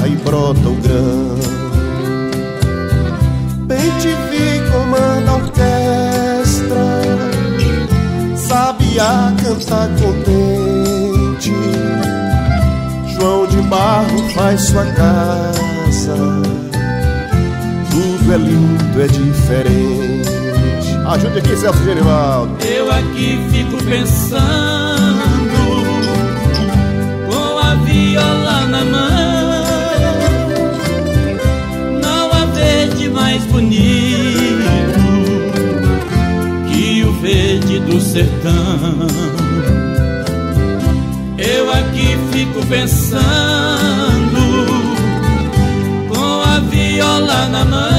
Cigarra 0.00 0.08
e 0.08 0.16
brota 0.16 0.68
o 0.68 0.74
grão. 0.76 1.36
Bem 3.66 3.90
te 3.98 4.08
vi 4.08 4.60
comanda 4.70 5.30
a 5.30 5.34
orquestra, 5.36 6.84
sabiá 8.36 9.32
canta 9.42 9.90
contente. 10.00 11.52
João 13.14 13.46
de 13.46 13.60
Barro 13.62 14.28
faz 14.34 14.62
sua 14.62 14.84
casa. 14.86 16.16
Tudo 17.90 18.32
é 18.32 18.36
lindo, 18.36 19.02
é 19.02 19.06
diferente. 19.06 20.30
Ajude 21.06 21.38
aqui, 21.38 21.56
Celso 21.56 21.82
Genivaldo. 21.84 22.56
Eu 22.64 22.90
aqui 22.90 23.38
fico 23.50 23.84
pensando 23.84 25.19
sertão. 38.10 39.06
Eu 41.38 41.72
aqui 41.72 42.18
fico 42.32 42.66
pensando 42.66 43.20
com 46.08 46.42
a 46.42 46.58
viola 46.58 47.46
na 47.46 47.64
mão. 47.64 47.89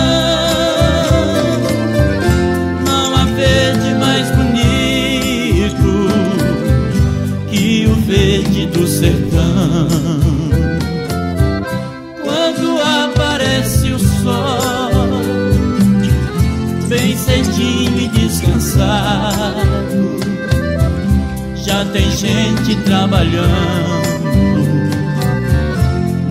Tem 21.92 22.10
gente 22.12 22.76
trabalhando 22.84 23.50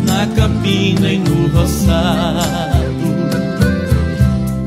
na 0.07 0.27
campina 0.35 1.09
e 1.09 1.19
no 1.19 1.49
roçado. 1.49 2.81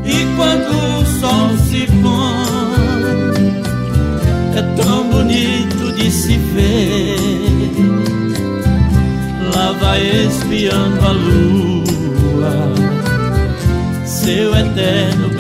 E 0.06 0.36
quando 0.36 0.70
o 0.70 1.06
sol 1.20 1.50
se 1.70 1.88
põe, 2.02 3.54
é 4.56 4.62
tão 4.82 5.10
bonito 5.10 5.94
de 5.96 6.12
se 6.12 6.38
ver. 6.38 7.16
Lá 9.56 9.72
vai 9.74 10.02
espiando 10.28 11.06
a 11.06 11.12
lua, 11.12 12.74
seu 14.06 14.56
eterno 14.56 15.33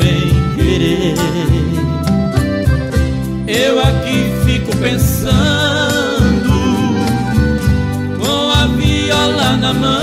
pensando, 4.84 6.52
com 8.20 8.50
a 8.52 8.68
viola 8.76 9.56
na 9.58 9.74
mão. 9.74 9.94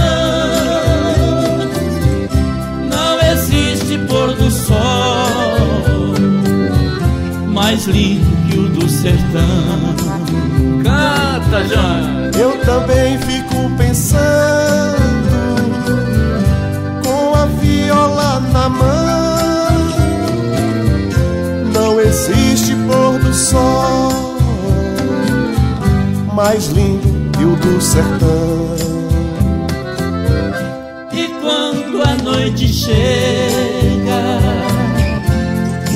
Não 2.88 3.20
existe 3.32 3.98
pôr 4.08 4.34
do 4.36 4.50
sol 4.50 6.00
mais 7.52 7.84
lindo 7.84 8.26
que 8.48 8.58
o 8.58 8.68
do 8.70 8.88
sertão. 8.88 9.94
Canta, 10.82 11.62
Jânio! 11.68 12.30
Eu 12.38 12.58
também 12.64 13.18
fico 13.18 13.70
pensando, 13.76 15.00
com 17.04 17.34
a 17.34 17.44
viola 17.44 18.40
na 18.52 18.68
mão. 18.70 18.89
Mais 26.42 26.68
lindo 26.68 27.30
que 27.36 27.44
o 27.44 27.54
do 27.56 27.78
sertão. 27.82 28.74
E 31.12 31.28
quando 31.42 32.02
a 32.02 32.14
noite 32.22 32.66
chega, 32.66 34.40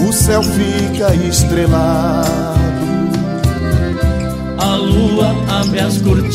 O 0.07 0.12
céu 0.12 0.42
fica 0.42 1.14
estrelado, 1.14 2.28
a 4.59 4.76
lua 4.76 5.34
abre 5.61 5.80
as 5.80 5.97
cortinas. 6.03 6.34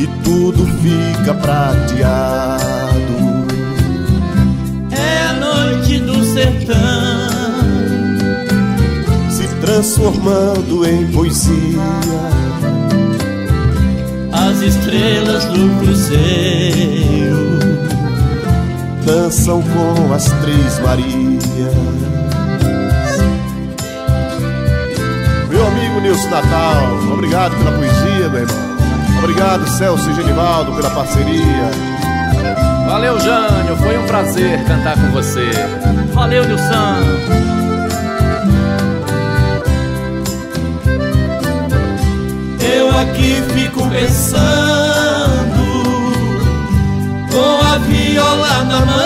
e 0.00 0.06
tudo 0.24 0.66
fica 0.82 1.34
prateado. 1.34 2.58
É 4.90 5.28
a 5.28 5.32
noite 5.34 6.00
do 6.00 6.24
sertão. 6.24 6.97
Transformando 9.68 10.86
em 10.86 11.06
poesia. 11.08 11.82
As 14.32 14.62
estrelas 14.62 15.44
do 15.44 15.78
cruzeiro 15.80 17.58
Dançam 19.04 19.62
com 19.62 20.14
as 20.14 20.24
três 20.40 20.78
Marias. 20.78 21.44
Meu 25.50 25.66
amigo 25.66 26.00
Nilson 26.00 26.30
Natal, 26.30 27.12
obrigado 27.12 27.54
pela 27.58 27.72
poesia, 27.72 28.28
meu 28.30 28.40
irmão. 28.40 28.78
Obrigado, 29.18 29.68
Celso 29.68 30.08
e 30.08 30.14
Genivaldo, 30.14 30.72
pela 30.72 30.90
parceria. 30.90 31.70
Valeu, 32.86 33.20
Jânio, 33.20 33.76
foi 33.76 33.98
um 33.98 34.06
prazer 34.06 34.64
cantar 34.64 34.94
com 34.94 35.10
você. 35.10 35.50
Valeu, 36.14 36.46
Nilson. 36.46 37.37
Aqui 43.00 43.42
fico 43.54 43.88
pensando, 43.88 44.42
com 47.30 47.64
a 47.66 47.78
viola 47.78 48.64
na 48.64 48.80
mão. 48.86 48.98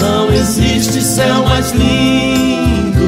Não 0.00 0.32
existe 0.32 1.02
céu 1.02 1.44
mais 1.44 1.72
lindo 1.72 3.06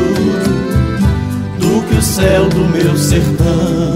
do 1.58 1.82
que 1.88 1.94
o 1.94 2.02
céu 2.02 2.48
do 2.48 2.64
meu 2.66 2.96
sertão. 2.96 3.94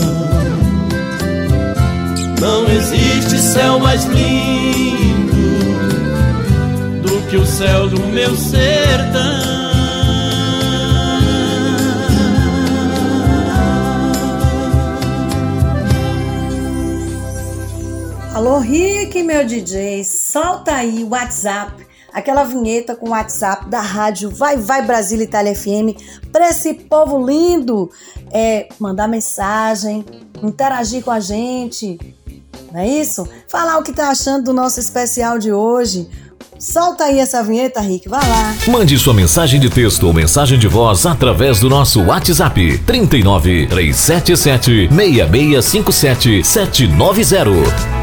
Não 2.41 2.69
existe 2.69 3.39
céu 3.39 3.79
mais 3.79 4.05
lindo 4.05 5.43
do 7.03 7.21
que 7.29 7.37
o 7.37 7.47
céu 7.47 7.89
do 7.89 8.01
meu 8.07 8.35
sertão. 8.37 9.72
Alô, 18.43 18.59
Rick, 18.59 19.23
meu 19.23 19.47
DJ, 19.47 20.03
solta 20.03 20.75
aí 20.75 21.05
o 21.05 21.11
WhatsApp, 21.11 21.87
aquela 22.13 22.43
vinheta 22.43 22.97
com 22.97 23.07
o 23.07 23.11
WhatsApp 23.11 23.71
da 23.71 23.81
rádio 23.81 24.31
Vai 24.31 24.57
Vai 24.57 24.85
Brasília 24.85 25.23
Itália 25.23 25.55
FM, 25.55 25.97
para 26.33 26.51
esse 26.51 26.75
povo 26.75 27.25
lindo 27.25 27.89
é, 28.33 28.67
mandar 28.81 29.07
mensagem, 29.07 30.05
interagir 30.43 31.05
com 31.05 31.13
a 31.13 31.21
gente, 31.21 32.01
não 32.73 32.81
é 32.81 32.89
isso? 32.89 33.29
Falar 33.47 33.79
o 33.79 33.85
que 33.85 33.93
tá 33.93 34.09
achando 34.09 34.47
do 34.47 34.53
nosso 34.53 34.81
especial 34.81 35.39
de 35.39 35.53
hoje. 35.53 36.09
Solta 36.59 37.05
aí 37.05 37.21
essa 37.21 37.45
vinheta, 37.45 37.81
Rick, 37.81 38.09
vai 38.09 38.29
lá. 38.29 38.57
Mande 38.67 38.99
sua 38.99 39.15
mensagem 39.15 39.61
de 39.61 39.71
texto 39.71 40.05
ou 40.05 40.13
mensagem 40.13 40.59
de 40.59 40.67
voz 40.67 41.07
através 41.07 41.61
do 41.61 41.71
nosso 41.71 42.03
WhatsApp 42.03 42.79
39 42.79 43.69
377 43.69 44.89
6657 44.93 46.43
790. 46.45 48.03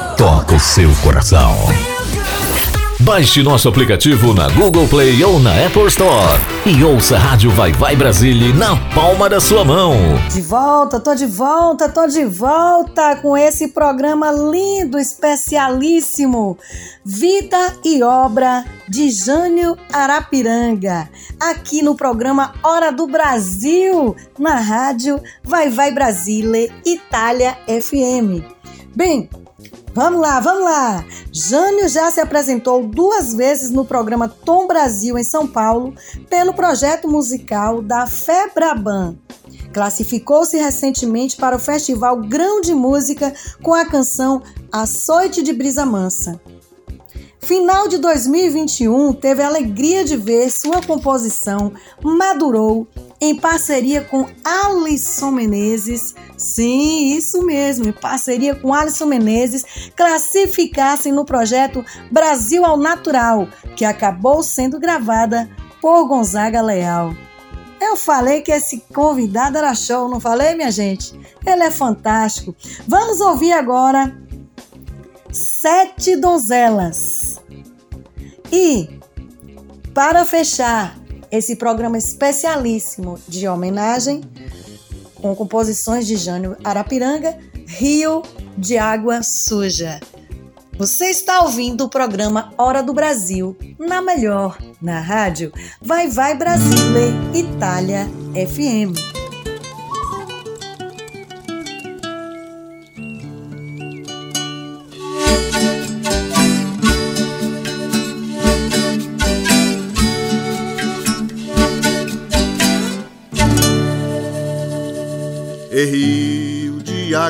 toca 0.21 0.53
o 0.53 0.59
seu 0.59 0.91
coração. 1.03 1.51
Baixe 2.99 3.41
nosso 3.41 3.67
aplicativo 3.67 4.35
na 4.35 4.47
Google 4.49 4.87
Play 4.87 5.23
ou 5.23 5.39
na 5.39 5.65
Apple 5.65 5.87
Store 5.87 6.39
e 6.63 6.83
ouça 6.83 7.15
a 7.15 7.19
Rádio 7.19 7.49
Vai 7.49 7.71
Vai 7.71 7.95
Brasília 7.95 8.53
na 8.53 8.75
palma 8.93 9.27
da 9.27 9.41
sua 9.41 9.65
mão. 9.65 9.95
De 10.31 10.39
volta, 10.39 10.99
tô 10.99 11.15
de 11.15 11.25
volta, 11.25 11.89
tô 11.89 12.05
de 12.05 12.23
volta 12.23 13.15
com 13.15 13.35
esse 13.35 13.69
programa 13.69 14.31
lindo, 14.31 14.99
especialíssimo. 14.99 16.55
Vida 17.03 17.73
e 17.83 18.03
obra 18.03 18.63
de 18.87 19.09
Jânio 19.09 19.75
Arapiranga, 19.91 21.09
aqui 21.39 21.81
no 21.81 21.95
programa 21.95 22.53
Hora 22.61 22.91
do 22.91 23.07
Brasil, 23.07 24.15
na 24.37 24.59
rádio 24.59 25.19
Vai 25.43 25.71
Vai 25.71 25.91
Brasília 25.91 26.71
Itália 26.85 27.57
FM. 27.65 28.45
Bem, 28.95 29.27
Vamos 29.93 30.21
lá, 30.21 30.39
vamos 30.39 30.63
lá! 30.63 31.05
Jânio 31.33 31.89
já 31.89 32.09
se 32.09 32.21
apresentou 32.21 32.87
duas 32.87 33.33
vezes 33.33 33.69
no 33.69 33.83
programa 33.83 34.29
Tom 34.29 34.65
Brasil 34.65 35.17
em 35.17 35.23
São 35.23 35.45
Paulo 35.45 35.93
pelo 36.29 36.53
projeto 36.53 37.09
musical 37.09 37.81
da 37.81 38.07
Febraban. 38.07 39.17
Classificou-se 39.73 40.57
recentemente 40.57 41.35
para 41.35 41.57
o 41.57 41.59
Festival 41.59 42.21
Grão 42.21 42.61
de 42.61 42.73
Música 42.73 43.33
com 43.61 43.73
a 43.73 43.85
canção 43.85 44.41
Açoite 44.71 45.43
de 45.43 45.51
Brisa 45.51 45.85
Mansa. 45.85 46.39
Final 47.43 47.87
de 47.87 47.97
2021 47.97 49.13
teve 49.13 49.41
a 49.41 49.47
alegria 49.47 50.05
de 50.05 50.15
ver 50.15 50.49
sua 50.51 50.81
composição 50.81 51.73
Madurou 52.01 52.87
em 53.19 53.35
parceria 53.35 54.01
com 54.01 54.27
Alisson 54.43 55.31
Menezes. 55.31 56.13
Sim, 56.37 57.15
isso 57.15 57.43
mesmo, 57.43 57.87
em 57.87 57.91
parceria 57.91 58.55
com 58.55 58.73
Alisson 58.73 59.05
Menezes, 59.05 59.91
classificassem 59.95 61.11
no 61.11 61.25
projeto 61.25 61.83
Brasil 62.11 62.63
ao 62.63 62.77
Natural, 62.77 63.47
que 63.75 63.85
acabou 63.85 64.43
sendo 64.43 64.79
gravada 64.79 65.49
por 65.81 66.07
Gonzaga 66.07 66.61
Leal. 66.61 67.13
Eu 67.79 67.95
falei 67.97 68.41
que 68.41 68.51
esse 68.51 68.83
convidado 68.93 69.57
era 69.57 69.73
show, 69.73 70.07
não 70.07 70.19
falei, 70.19 70.53
minha 70.53 70.71
gente? 70.71 71.19
Ele 71.45 71.63
é 71.63 71.71
fantástico. 71.71 72.55
Vamos 72.87 73.19
ouvir 73.19 73.51
agora 73.53 74.15
Sete 75.31 76.15
Donzelas. 76.15 77.20
E, 78.51 78.89
para 79.93 80.25
fechar 80.25 80.97
esse 81.31 81.55
programa 81.55 81.97
especialíssimo 81.97 83.17
de 83.27 83.47
homenagem 83.47 84.21
com 85.15 85.35
composições 85.35 86.05
de 86.05 86.17
Jânio 86.17 86.57
Arapiranga, 86.63 87.37
Rio 87.67 88.21
de 88.57 88.77
Água 88.77 89.23
Suja. 89.23 89.99
Você 90.77 91.05
está 91.05 91.41
ouvindo 91.41 91.85
o 91.85 91.89
programa 91.89 92.53
Hora 92.57 92.81
do 92.81 92.93
Brasil, 92.93 93.55
na 93.77 94.01
melhor, 94.01 94.57
na 94.81 94.99
rádio 94.99 95.53
Vai 95.81 96.07
Vai 96.07 96.35
Brasile, 96.35 97.13
Itália 97.33 98.07
FM. 98.33 99.10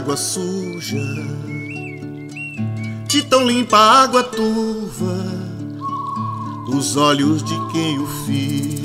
Água 0.01 0.17
suja, 0.17 0.97
de 3.05 3.21
tão 3.21 3.45
limpa 3.45 3.77
água 3.77 4.23
turva, 4.23 5.15
os 6.67 6.97
olhos 6.97 7.43
de 7.43 7.53
quem 7.71 7.99
o 7.99 8.07
fita. 8.25 8.81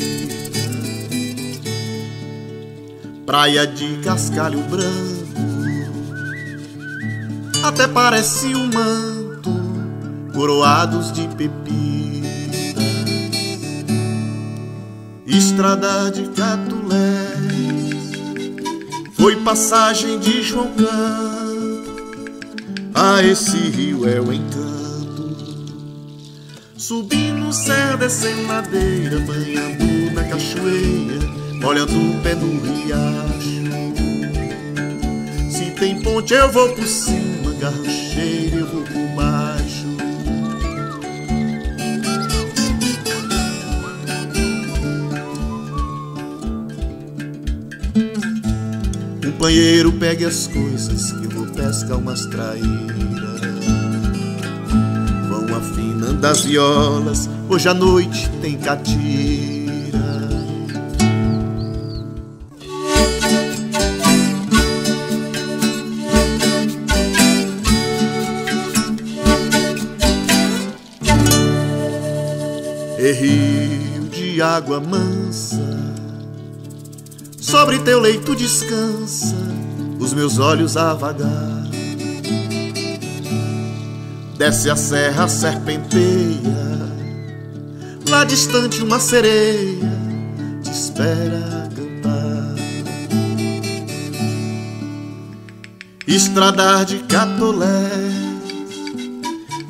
Praia 3.24 3.66
de 3.66 3.96
cascalho 4.04 4.60
branco, 4.64 5.40
até 7.64 7.88
parece 7.88 8.54
um 8.54 8.66
manto, 8.66 9.50
coroados 10.34 11.10
de 11.12 11.26
pepita. 11.28 11.96
Estrada 15.26 16.10
de 16.10 16.28
catulé 16.28 17.85
foi 19.26 19.34
passagem 19.42 20.20
de 20.20 20.40
João 20.40 20.70
Canto. 20.74 21.96
A 22.94 23.24
esse 23.24 23.56
rio 23.56 24.08
é 24.08 24.20
o 24.20 24.32
encanto. 24.32 25.36
Subindo 26.76 27.52
serra, 27.52 27.96
descendo 27.96 28.46
ladeira, 28.46 29.18
banhando 29.18 30.12
na 30.12 30.22
cachoeira, 30.22 31.26
molhando 31.54 31.92
o 31.92 32.22
pé 32.22 32.36
no 32.36 32.60
riacho. 32.60 33.66
Se 35.50 35.72
tem 35.72 36.00
ponte, 36.00 36.32
eu 36.32 36.48
vou 36.52 36.72
por 36.76 36.86
cima, 36.86 37.52
garrocheira, 37.58 38.58
eu 38.58 38.66
vou 38.68 38.82
por 38.82 39.05
Companheiro, 49.46 49.92
pegue 49.92 50.24
as 50.24 50.48
coisas 50.48 51.12
que 51.12 51.28
vou 51.28 51.46
pescar 51.46 51.96
umas 51.98 52.26
traíras. 52.26 53.40
Vão 55.28 55.56
afinando 55.56 56.26
as 56.26 56.40
violas, 56.44 57.30
hoje 57.48 57.68
à 57.68 57.72
noite 57.72 58.28
tem 58.42 58.58
catira. 58.58 60.00
É 72.98 73.12
rio 73.12 74.08
de 74.10 74.42
água 74.42 74.80
mansa 74.80 75.65
Sobre 77.58 77.78
teu 77.78 77.98
leito 77.98 78.36
descansa 78.36 79.34
os 79.98 80.12
meus 80.12 80.38
olhos 80.38 80.76
a 80.76 80.92
vagar. 80.92 81.64
Desce 84.36 84.68
a 84.68 84.76
serra, 84.76 85.26
serpenteia. 85.26 85.96
Lá 88.10 88.24
distante 88.24 88.82
uma 88.82 89.00
sereia 89.00 89.90
te 90.62 90.70
espera 90.70 91.70
cantar. 91.74 92.56
Estradar 96.06 96.84
de 96.84 96.98
Catolé 97.04 97.90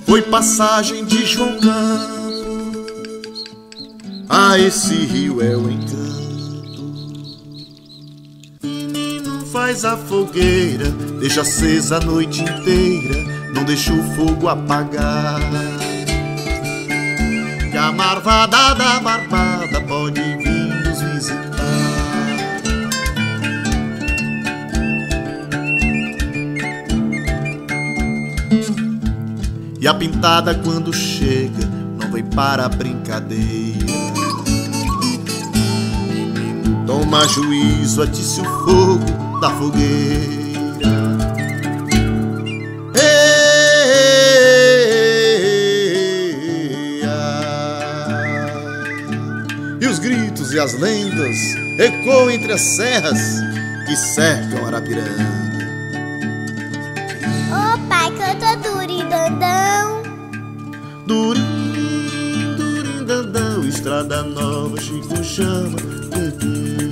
foi 0.04 0.22
passagem 0.22 1.04
de 1.04 1.24
João 1.24 1.56
Campos. 1.60 3.44
Ah, 4.28 4.58
esse 4.58 4.92
rio 4.92 5.40
é 5.40 5.56
o 5.56 5.70
encanto. 5.70 5.95
Faz 9.66 9.84
a 9.84 9.96
fogueira, 9.96 10.88
deixa 11.18 11.40
acesa 11.40 11.96
a 11.96 12.00
noite 12.00 12.40
inteira, 12.40 13.24
não 13.52 13.64
deixa 13.64 13.92
o 13.92 14.02
fogo 14.14 14.46
apagar. 14.48 15.40
Que 17.68 17.76
a 17.76 17.90
marvada 17.90 18.74
da 18.76 19.00
barbada 19.00 19.80
pode 19.80 20.20
vir 20.20 20.84
nos 20.84 21.00
visitar. 21.00 21.42
E 29.80 29.88
a 29.88 29.94
pintada 29.94 30.54
quando 30.54 30.92
chega 30.92 31.66
não 31.98 32.08
vem 32.12 32.22
para 32.22 32.66
a 32.66 32.68
brincadeira. 32.68 33.84
Toma 36.86 37.26
juízo, 37.26 38.00
atice 38.00 38.40
o 38.40 38.44
fogo 38.44 39.25
da 39.46 39.50
fogueira. 39.50 40.26
E 49.80 49.86
os 49.86 49.98
gritos 50.00 50.52
e 50.52 50.58
as 50.58 50.74
lendas 50.74 51.36
ecoam 51.78 52.30
entre 52.30 52.52
as 52.52 52.60
serras 52.60 53.20
que 53.86 53.96
cercam 53.96 54.66
Arapiranga. 54.66 55.36
Ô 57.52 57.74
oh, 57.74 57.88
pai, 57.88 58.10
canta 58.16 58.56
Durindandão. 58.56 60.02
Durim, 61.06 62.56
Durindandão, 62.56 63.64
estrada 63.64 64.24
nova, 64.24 64.80
Chico 64.80 65.22
chama, 65.22 65.78
tum, 66.10 66.30
tum. 66.32 66.85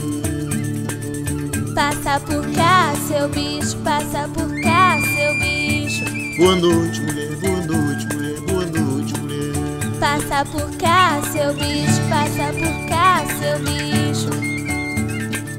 Passa 1.74 2.20
por 2.20 2.46
cá, 2.52 2.94
seu 3.08 3.28
bicho, 3.28 3.76
passa 3.78 4.28
por 4.28 4.48
cá, 4.60 4.96
seu 5.00 5.38
bicho. 5.40 6.04
Boa 6.38 6.54
noite, 6.54 7.00
mulher, 7.00 7.36
boa 7.40 7.60
noite, 7.66 8.06
mulher, 8.14 8.40
boa 8.42 8.64
noite, 8.66 9.20
mulher. 9.20 9.52
Passa 9.98 10.44
por 10.44 10.70
cá, 10.76 11.20
seu 11.32 11.52
bicho, 11.54 12.00
passa 12.08 12.52
por 12.52 12.88
cá, 12.88 13.24
seu 13.40 13.58
bicho. 13.58 14.30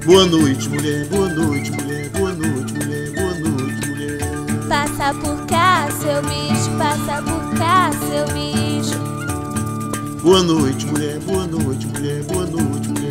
Boa 0.05 0.25
noite, 0.25 0.69
mulher, 0.69 1.05
boa 1.09 1.27
noite, 1.27 1.71
mulher, 1.71 2.09
boa 2.11 2.33
noite, 2.33 2.73
mulher, 2.73 3.11
boa 3.13 3.33
noite, 3.35 3.87
mulher. 3.89 4.19
Passa 4.69 5.13
por 5.15 5.45
cá, 5.47 5.87
seu 5.91 6.21
bicho, 6.21 6.71
passa 6.77 7.21
por 7.23 7.59
cá, 7.59 7.91
seu 7.91 8.25
bicho. 8.33 9.15
Boa 10.23 10.41
noite, 10.41 10.85
mulher, 10.85 11.19
boa 11.19 11.45
noite, 11.45 11.85
mulher, 11.87 12.23
boa 12.23 12.45
noite, 12.45 12.87
mulher, 12.87 13.04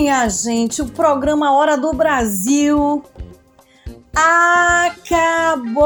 minha 0.00 0.28
gente, 0.28 0.82
o 0.82 0.86
programa 0.86 1.52
Hora 1.52 1.76
do 1.76 1.92
Brasil 1.92 3.00
acabou! 4.92 5.78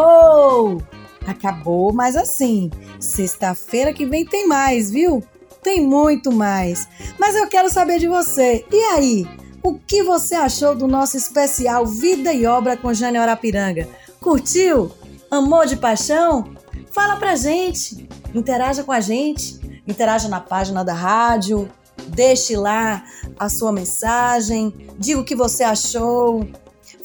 Acabou, 1.26 1.92
mas 1.92 2.16
assim, 2.16 2.70
sexta-feira 2.98 3.92
que 3.92 4.06
vem 4.06 4.24
tem 4.24 4.48
mais, 4.48 4.90
viu? 4.90 5.22
Tem 5.62 5.86
muito 5.86 6.32
mais. 6.32 6.88
Mas 7.18 7.36
eu 7.36 7.46
quero 7.48 7.68
saber 7.68 7.98
de 7.98 8.08
você. 8.08 8.64
E 8.72 8.82
aí? 8.94 9.28
O 9.62 9.74
que 9.74 10.02
você 10.02 10.34
achou 10.34 10.74
do 10.74 10.88
nosso 10.88 11.18
especial 11.18 11.84
Vida 11.84 12.32
e 12.32 12.46
Obra 12.46 12.78
com 12.78 12.94
Jane 12.94 13.18
Arapiranga? 13.18 13.86
Curtiu? 14.20 14.90
Amor 15.30 15.66
de 15.66 15.76
paixão? 15.76 16.54
Fala 16.92 17.16
pra 17.16 17.36
gente. 17.36 18.08
Interaja 18.34 18.82
com 18.82 18.92
a 18.92 19.00
gente. 19.00 19.82
Interaja 19.86 20.28
na 20.28 20.40
página 20.40 20.82
da 20.82 20.94
rádio, 20.94 21.68
Deixe 22.08 22.56
lá 22.56 23.04
a 23.38 23.48
sua 23.48 23.72
mensagem, 23.72 24.72
diga 24.98 25.20
o 25.20 25.24
que 25.24 25.34
você 25.34 25.62
achou. 25.64 26.46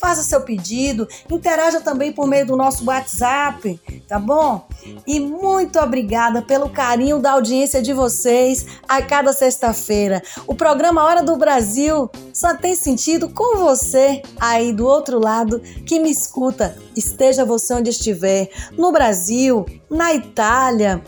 faça 0.03 0.21
seu 0.21 0.41
pedido, 0.41 1.07
interaja 1.31 1.79
também 1.79 2.11
por 2.11 2.27
meio 2.27 2.45
do 2.45 2.57
nosso 2.57 2.83
WhatsApp, 2.83 3.79
tá 4.05 4.19
bom? 4.19 4.67
E 5.07 5.17
muito 5.17 5.79
obrigada 5.79 6.41
pelo 6.41 6.69
carinho 6.69 7.19
da 7.19 7.31
audiência 7.31 7.81
de 7.81 7.93
vocês 7.93 8.65
a 8.85 9.01
cada 9.01 9.31
sexta-feira. 9.31 10.21
O 10.45 10.55
programa 10.55 11.05
Hora 11.05 11.23
do 11.23 11.37
Brasil 11.37 12.09
só 12.33 12.53
tem 12.53 12.75
sentido 12.75 13.29
com 13.29 13.57
você 13.57 14.21
aí 14.37 14.73
do 14.73 14.85
outro 14.85 15.19
lado 15.19 15.61
que 15.85 15.99
me 16.01 16.11
escuta, 16.11 16.77
esteja 16.97 17.45
você 17.45 17.73
onde 17.73 17.89
estiver, 17.89 18.49
no 18.77 18.91
Brasil, 18.91 19.65
na 19.89 20.13
Itália, 20.13 21.01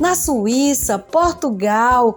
na 0.00 0.14
Suíça, 0.14 0.98
Portugal, 0.98 2.16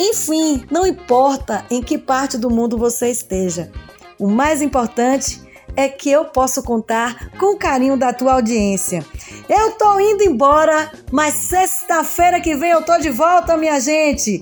enfim, 0.00 0.64
não 0.70 0.86
importa 0.86 1.66
em 1.70 1.82
que 1.82 1.98
parte 1.98 2.38
do 2.38 2.48
mundo 2.48 2.78
você 2.78 3.10
esteja. 3.10 3.70
O 4.18 4.26
mais 4.26 4.62
importante 4.62 5.42
é 5.76 5.90
que 5.90 6.10
eu 6.10 6.24
posso 6.24 6.62
contar 6.62 7.30
com 7.38 7.54
o 7.54 7.58
carinho 7.58 7.98
da 7.98 8.10
tua 8.12 8.32
audiência. 8.32 9.04
Eu 9.46 9.72
tô 9.72 10.00
indo 10.00 10.24
embora, 10.24 10.90
mas 11.12 11.34
sexta-feira 11.34 12.40
que 12.40 12.54
vem 12.54 12.70
eu 12.70 12.82
tô 12.82 12.96
de 12.98 13.10
volta, 13.10 13.58
minha 13.58 13.78
gente. 13.78 14.40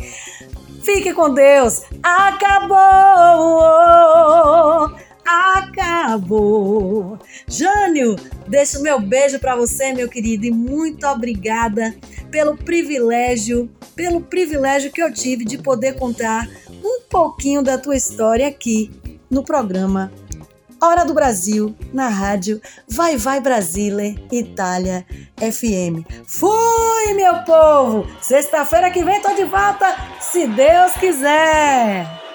Fique 0.84 1.12
com 1.12 1.34
Deus. 1.34 1.82
Acabou! 2.04 2.78
Acabou! 5.28 7.18
Jânio, 7.46 8.16
deixo 8.46 8.80
meu 8.80 8.98
beijo 8.98 9.38
para 9.38 9.54
você, 9.54 9.92
meu 9.92 10.08
querido, 10.08 10.46
e 10.46 10.50
muito 10.50 11.06
obrigada 11.06 11.94
pelo 12.30 12.56
privilégio, 12.56 13.70
pelo 13.94 14.22
privilégio 14.22 14.90
que 14.90 15.02
eu 15.02 15.12
tive 15.12 15.44
de 15.44 15.58
poder 15.58 15.96
contar 15.96 16.48
um 16.82 17.02
pouquinho 17.10 17.62
da 17.62 17.76
tua 17.76 17.94
história 17.94 18.48
aqui 18.48 18.90
no 19.30 19.44
programa 19.44 20.10
Hora 20.80 21.04
do 21.04 21.12
Brasil, 21.12 21.74
na 21.92 22.08
rádio 22.08 22.60
Vai 22.88 23.18
Vai 23.18 23.40
Brasile, 23.40 24.18
Itália 24.32 25.04
FM. 25.36 26.06
Fui, 26.26 27.12
meu 27.14 27.42
povo! 27.42 28.06
Sexta-feira 28.22 28.90
que 28.90 29.04
vem 29.04 29.20
tô 29.20 29.34
de 29.34 29.44
volta, 29.44 29.94
se 30.20 30.46
Deus 30.46 30.92
quiser! 30.92 32.27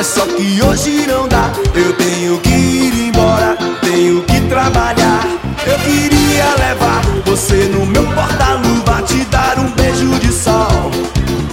Mas 0.00 0.06
só 0.06 0.24
que 0.24 0.62
hoje 0.62 1.06
não 1.06 1.28
dá. 1.28 1.52
Eu 1.74 1.92
tenho 1.92 2.38
que 2.38 2.48
ir 2.48 3.08
embora, 3.08 3.54
tenho 3.82 4.22
que 4.22 4.40
trabalhar. 4.48 5.26
Eu 5.66 5.78
queria 5.80 6.54
levar 6.56 7.02
você 7.26 7.68
no 7.68 7.84
meu 7.84 8.04
porta-luva, 8.14 9.02
te 9.02 9.22
dar 9.26 9.58
um 9.58 9.70
beijo 9.72 10.08
de 10.20 10.32
sol, 10.32 10.90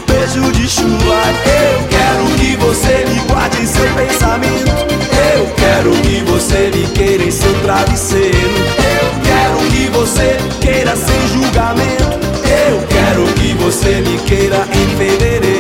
beijo 0.08 0.50
de 0.54 0.66
chuva. 0.66 1.20
Eu 1.44 1.88
quero 1.90 2.26
que 2.40 2.56
você 2.56 3.06
me 3.10 3.20
guarde 3.28 3.64
em 3.64 3.66
seu 3.66 3.90
pensamento. 3.96 4.72
Eu 5.36 5.54
quero 5.58 5.92
que 6.04 6.22
você 6.32 6.72
me 6.74 6.88
queira 6.94 7.24
em 7.26 7.32
seu 7.32 7.54
travesseiro. 7.64 8.32
Eu 8.32 9.12
quero 9.28 9.58
que 9.72 9.90
você 9.90 10.38
queira 10.62 10.96
sem 10.96 11.28
julgamento. 11.34 12.18
Eu 12.70 12.88
quero 12.88 13.26
que 13.34 13.54
você 13.62 13.96
me 13.96 14.18
queira 14.20 14.66
em 14.72 14.98
fevereiro. 14.98 15.57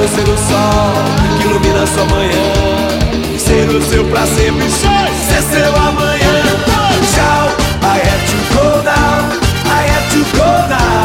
Quero 0.00 0.14
ser 0.14 0.22
o 0.22 0.38
sol 0.38 1.38
que 1.38 1.46
ilumina 1.46 1.86
sua 1.86 2.06
manhã. 2.06 3.38
Ser 3.38 3.68
o 3.68 3.82
seu 3.82 4.02
pra 4.06 4.24
sempre, 4.24 4.66
ser 4.70 5.42
seu 5.42 5.76
amanhã. 5.76 6.40
Tchau, 7.12 7.48
I 7.82 7.98
have 8.08 8.24
to 8.30 8.36
go 8.54 8.82
now. 8.82 9.28
I 9.66 9.82
have 9.90 10.08
to 10.12 10.20
go 10.38 10.68
now. 10.70 10.99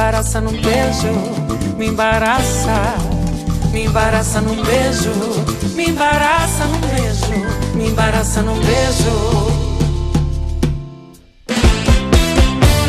Embaraça 0.00 0.40
num 0.40 0.52
beijo, 0.62 1.12
me 1.76 1.86
embaraça, 1.88 2.94
me 3.70 3.84
embaraça 3.84 4.40
num 4.40 4.62
beijo, 4.62 5.12
me 5.74 5.88
embaraça 5.88 6.64
num 6.64 6.80
beijo, 6.80 7.74
me 7.74 7.88
embaraça 7.88 8.42
num 8.42 8.58
beijo. 8.60 9.10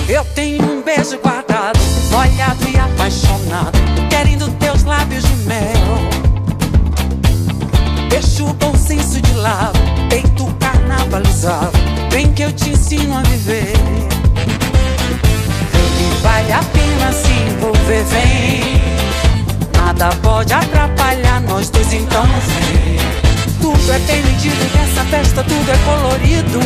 Eu 0.08 0.26
tenho 0.36 0.64
um 0.64 0.82
beijo 0.82 1.20
guardado, 1.20 1.80
molhado 2.12 2.68
e 2.70 2.80
lado, 9.42 9.80
peito 10.10 10.46
carnavalizado, 10.60 11.72
vem 12.12 12.32
que 12.34 12.44
eu 12.44 12.52
te 12.52 12.70
ensino 12.70 13.18
a 13.18 13.22
viver. 13.24 13.74
Vale 16.22 16.54
a 16.54 16.60
pena 16.60 17.12
se 17.12 17.32
envolver, 17.32 18.04
vem. 18.06 18.82
Nada 19.76 20.10
pode 20.22 20.54
atrapalhar 20.54 21.42
nós 21.42 21.70
dois, 21.70 21.92
então 21.92 22.24
vem. 22.24 22.98
Tudo 23.62 23.92
é 23.92 24.00
permitido 24.00 24.78
nessa 24.78 25.04
festa, 25.06 25.44
tudo 25.44 25.72
é 25.72 25.78
colorido. 25.86 26.60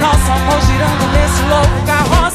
Nosso 0.00 0.32
amor 0.32 0.60
girando 0.66 1.12
nesse 1.12 1.42
louco 1.48 1.86
carrossel. 1.86 2.29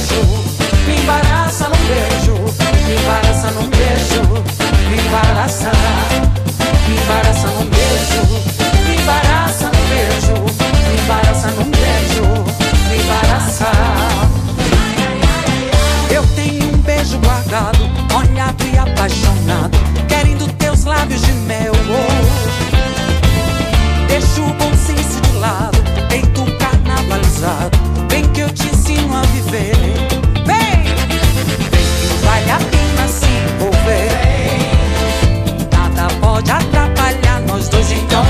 Beijo, 0.00 0.22
me 0.86 0.96
embaraça 0.96 1.68
num 1.68 1.76
beijo, 1.86 2.34
me 2.86 2.94
embaraça 2.96 3.50
num 3.50 3.66
beijo, 3.68 4.22
me 4.88 4.98
embaraça, 4.98 5.70
me 6.88 6.96
embaraça 6.96 7.48
num 7.48 7.66
beijo, 7.66 8.22
me 8.86 8.96
embaraça 8.96 9.66
num 9.66 9.84
beijo, 9.88 10.36
me 10.88 11.02
embaraça 11.02 11.48
num 11.48 11.70
beijo, 11.70 12.24
me 12.88 12.96
embaraça. 13.02 13.70
Eu 16.10 16.24
tenho 16.34 16.74
um 16.74 16.78
beijo 16.78 17.18
guardado, 17.18 17.78
molhado 18.12 18.64
e 18.72 18.78
apaixonado, 18.78 19.78
querendo 20.08 20.50
teus 20.54 20.84
lábios 20.84 21.20
de 21.22 21.32
mel. 21.32 21.72
Deixa 24.08 24.40
o 24.40 24.52
bom 24.54 24.72
senso 24.74 25.20
de 25.20 25.38
lado, 25.38 25.78
peito 26.08 26.44
carnavalizado 26.58 27.69
Vem 28.10 28.24
que 28.32 28.40
eu 28.40 28.50
te 28.50 28.66
ensino 28.66 29.16
a 29.16 29.22
viver. 29.22 29.76
Vem! 30.44 30.84
Vem 31.70 31.86
que 32.00 32.26
vale 32.26 32.50
a 32.50 32.58
pena 32.58 33.08
se 33.08 33.26
envolver. 33.26 34.10
Nada 35.72 36.12
pode 36.20 36.50
atrapalhar 36.50 37.40
nós 37.46 37.68
dois 37.68 37.90
então. 37.92 38.29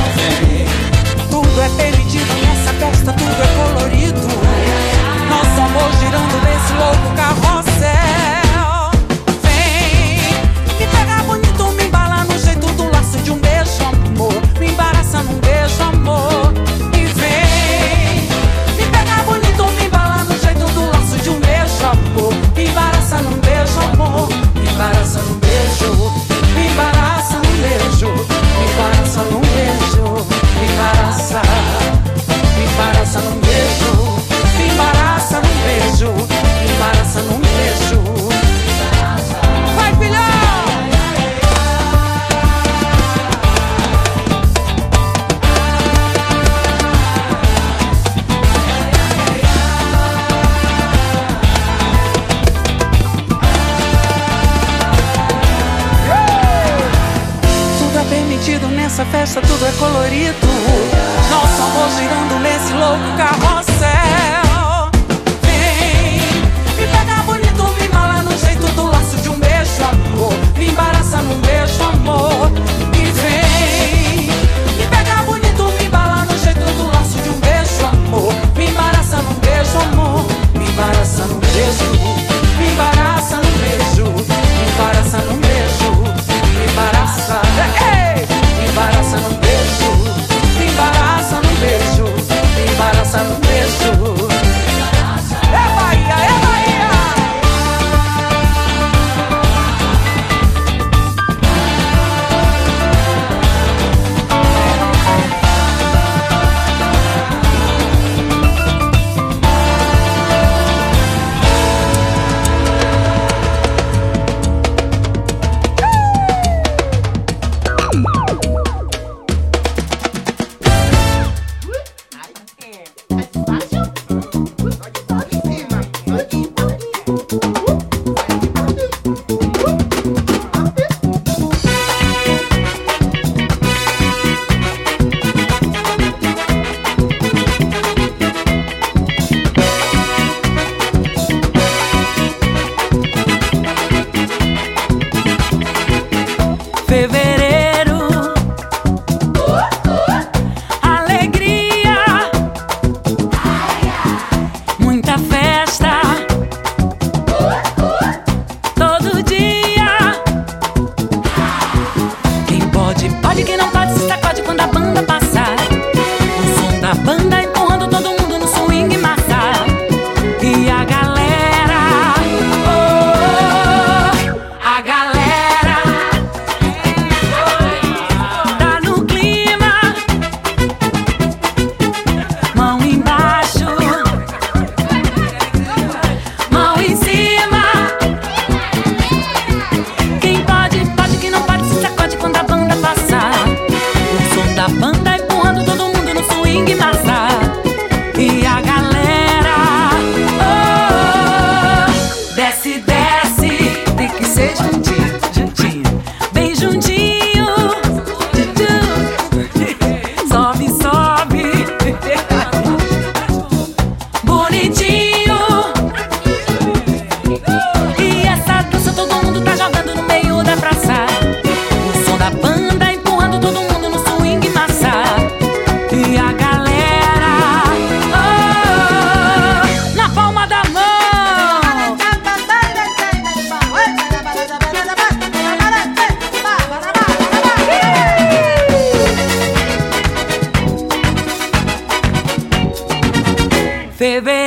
Fevereiro. 244.01 244.40